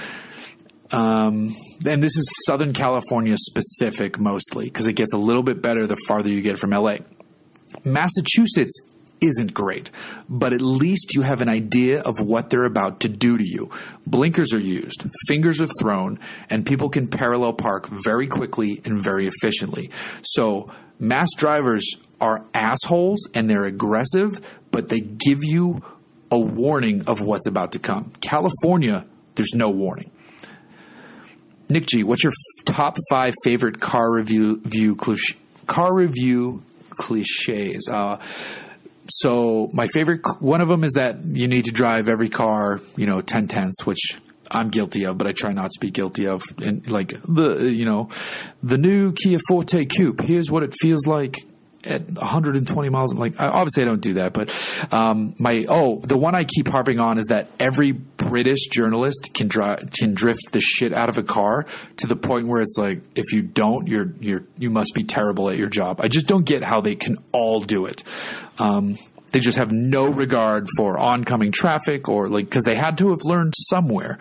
[0.90, 1.54] Um,
[1.86, 5.98] and this is Southern California specific mostly because it gets a little bit better the
[6.06, 6.96] farther you get from LA.
[7.84, 8.80] Massachusetts
[9.20, 9.90] isn't great,
[10.28, 13.70] but at least you have an idea of what they're about to do to you.
[14.06, 16.18] Blinkers are used, fingers are thrown,
[16.50, 19.90] and people can parallel park very quickly and very efficiently.
[20.22, 24.40] So, mass drivers are assholes and they're aggressive,
[24.70, 25.82] but they give you
[26.30, 28.12] a warning of what's about to come.
[28.20, 30.10] California, there's no warning.
[31.70, 34.96] Nick G, what's your f- top five favorite car review view
[35.66, 37.88] car review cliches?
[37.90, 38.18] Uh,
[39.08, 43.06] so my favorite one of them is that you need to drive every car, you
[43.06, 44.18] know, ten tenths, which
[44.50, 46.42] I'm guilty of, but I try not to be guilty of.
[46.58, 48.10] And like the you know,
[48.62, 50.20] the new Kia Forte Coupe.
[50.20, 51.36] Here's what it feels like
[51.88, 53.12] at 120 miles.
[53.12, 54.54] I'm Like obviously I don't do that, but
[54.92, 59.48] um, my oh the one I keep harping on is that every British journalist can
[59.48, 61.66] drive can drift the shit out of a car
[61.98, 65.48] to the point where it's like if you don't you're you're you must be terrible
[65.50, 66.00] at your job.
[66.00, 68.04] I just don't get how they can all do it.
[68.58, 68.96] Um,
[69.30, 73.20] they just have no regard for oncoming traffic or like because they had to have
[73.24, 74.18] learned somewhere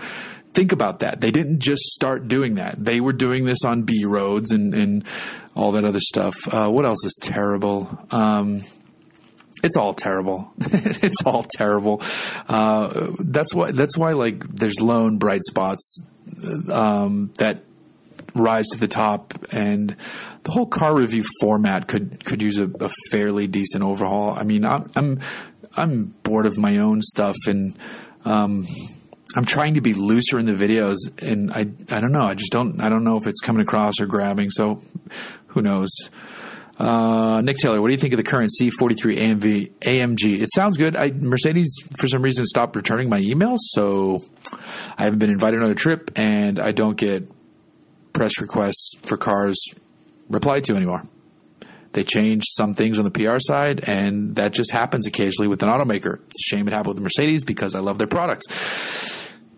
[0.58, 1.22] think about that.
[1.22, 2.84] They didn't just start doing that.
[2.84, 5.04] They were doing this on B roads and, and
[5.56, 6.36] all that other stuff.
[6.52, 7.88] Uh, what else is terrible?
[8.10, 8.64] Um,
[9.62, 10.52] it's all terrible.
[10.60, 12.02] it's all terrible.
[12.50, 13.72] Uh, that's why.
[13.72, 14.14] That's why.
[14.14, 16.02] Like, there's lone bright spots
[16.72, 17.64] um, that
[18.34, 19.96] rise to the top, and
[20.44, 24.32] the whole car review format could could use a, a fairly decent overhaul.
[24.32, 25.20] I mean, I'm I'm
[25.76, 27.76] I'm bored of my own stuff, and
[28.26, 28.68] um,
[29.36, 32.24] I'm trying to be looser in the videos, and I I don't know.
[32.24, 34.50] I just don't I don't know if it's coming across or grabbing.
[34.52, 34.82] So
[35.48, 35.90] who knows?
[36.80, 40.42] Uh, Nick Taylor, what do you think of the current C43 AMV AMG?
[40.42, 40.96] It sounds good.
[40.96, 44.22] I, Mercedes, for some reason, stopped returning my emails, so
[44.96, 47.28] I haven't been invited on a trip, and I don't get
[48.14, 49.60] press requests for cars
[50.30, 51.04] replied to anymore.
[51.98, 55.70] They changed some things on the PR side, and that just happens occasionally with an
[55.70, 56.20] automaker.
[56.28, 58.46] It's a shame it happened with Mercedes because I love their products.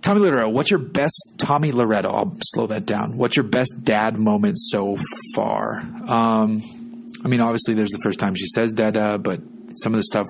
[0.01, 2.09] Tommy Loretto, what's your best Tommy Loretto?
[2.09, 3.17] I'll slow that down.
[3.17, 4.97] What's your best dad moment so
[5.35, 5.79] far?
[5.81, 6.63] Um,
[7.25, 9.41] I mean, obviously, there's the first time she says "dada," but
[9.75, 10.27] some of the stuff.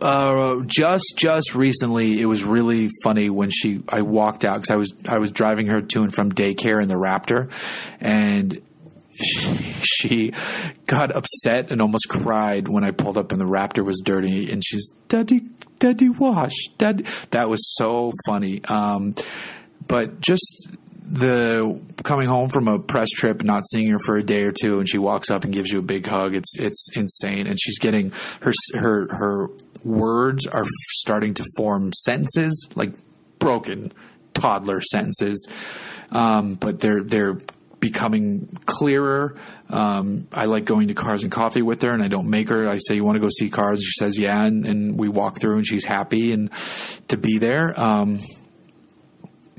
[0.00, 4.76] Uh, just just recently, it was really funny when she I walked out because I
[4.76, 7.50] was I was driving her to and from daycare in the Raptor,
[7.98, 8.62] and
[9.80, 10.32] she,
[10.86, 14.62] got upset and almost cried when I pulled up and the Raptor was dirty, and
[14.64, 15.42] she's "Daddy,
[15.78, 17.04] Daddy, wash, daddy.
[17.30, 18.64] That was so funny.
[18.64, 19.14] Um,
[19.86, 20.68] but just
[21.02, 24.78] the coming home from a press trip, not seeing her for a day or two,
[24.78, 26.34] and she walks up and gives you a big hug.
[26.34, 29.48] It's it's insane, and she's getting her her her
[29.82, 32.92] words are starting to form sentences like
[33.38, 33.92] broken
[34.32, 35.46] toddler sentences,
[36.10, 37.38] um, but they're they're
[37.84, 39.36] becoming clearer.
[39.68, 42.66] Um, I like going to Cars and Coffee with her, and I don't make her.
[42.66, 45.38] I say, "You want to go see cars?" She says, "Yeah," and, and we walk
[45.38, 46.50] through, and she's happy and
[47.08, 47.78] to be there.
[47.78, 48.20] Um,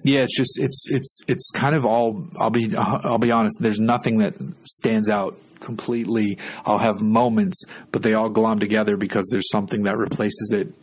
[0.04, 2.28] yeah, it's just it's it's it's kind of all.
[2.40, 3.58] I'll be I'll be honest.
[3.60, 6.40] There's nothing that stands out completely.
[6.66, 10.74] I'll have moments, but they all glom together because there's something that replaces it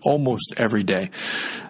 [0.00, 1.10] almost every day.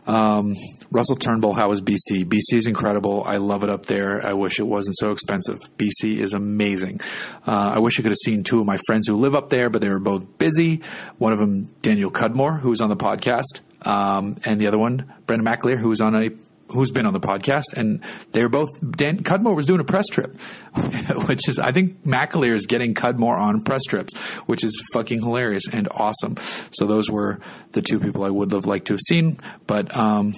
[0.07, 0.55] Um,
[0.91, 2.25] Russell Turnbull, how is BC?
[2.25, 3.23] BC is incredible.
[3.25, 4.25] I love it up there.
[4.25, 5.59] I wish it wasn't so expensive.
[5.77, 7.01] BC is amazing.
[7.47, 9.71] Uh, I wish I could have seen two of my friends who live up there,
[9.71, 10.83] but they were both busy.
[11.19, 15.13] One of them, Daniel Cudmore, who was on the podcast, um, and the other one,
[15.27, 16.31] Brendan McAleer, who was on a
[16.69, 18.69] who's been on the podcast, and they were both.
[18.81, 20.39] Dan Cudmore was doing a press trip,
[21.27, 24.17] which is I think McAleer is getting Cudmore on press trips,
[24.47, 26.37] which is fucking hilarious and awesome.
[26.73, 27.39] So those were
[27.73, 30.35] the two people I would have liked to have seen, but um,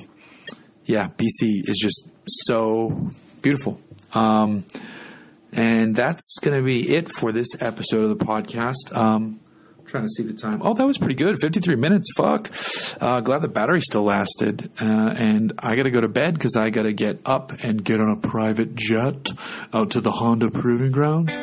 [0.88, 3.10] yeah, BC is just so
[3.42, 3.78] beautiful.
[4.14, 4.64] Um,
[5.52, 8.96] and that's going to be it for this episode of the podcast.
[8.96, 9.40] Um,
[9.84, 10.60] trying to see the time.
[10.62, 11.38] Oh, that was pretty good.
[11.40, 12.08] 53 minutes.
[12.16, 12.50] Fuck.
[13.00, 14.70] Uh, glad the battery still lasted.
[14.80, 17.84] Uh, and I got to go to bed because I got to get up and
[17.84, 19.28] get on a private jet
[19.74, 21.38] out to the Honda Proving Grounds.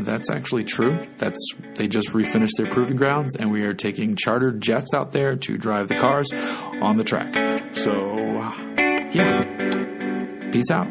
[0.00, 1.06] That's actually true.
[1.18, 1.38] That's
[1.74, 5.58] they just refinished their proving grounds, and we are taking chartered jets out there to
[5.58, 6.32] drive the cars
[6.80, 7.74] on the track.
[7.74, 8.87] So,
[9.18, 10.50] yeah.
[10.52, 10.88] Peace out.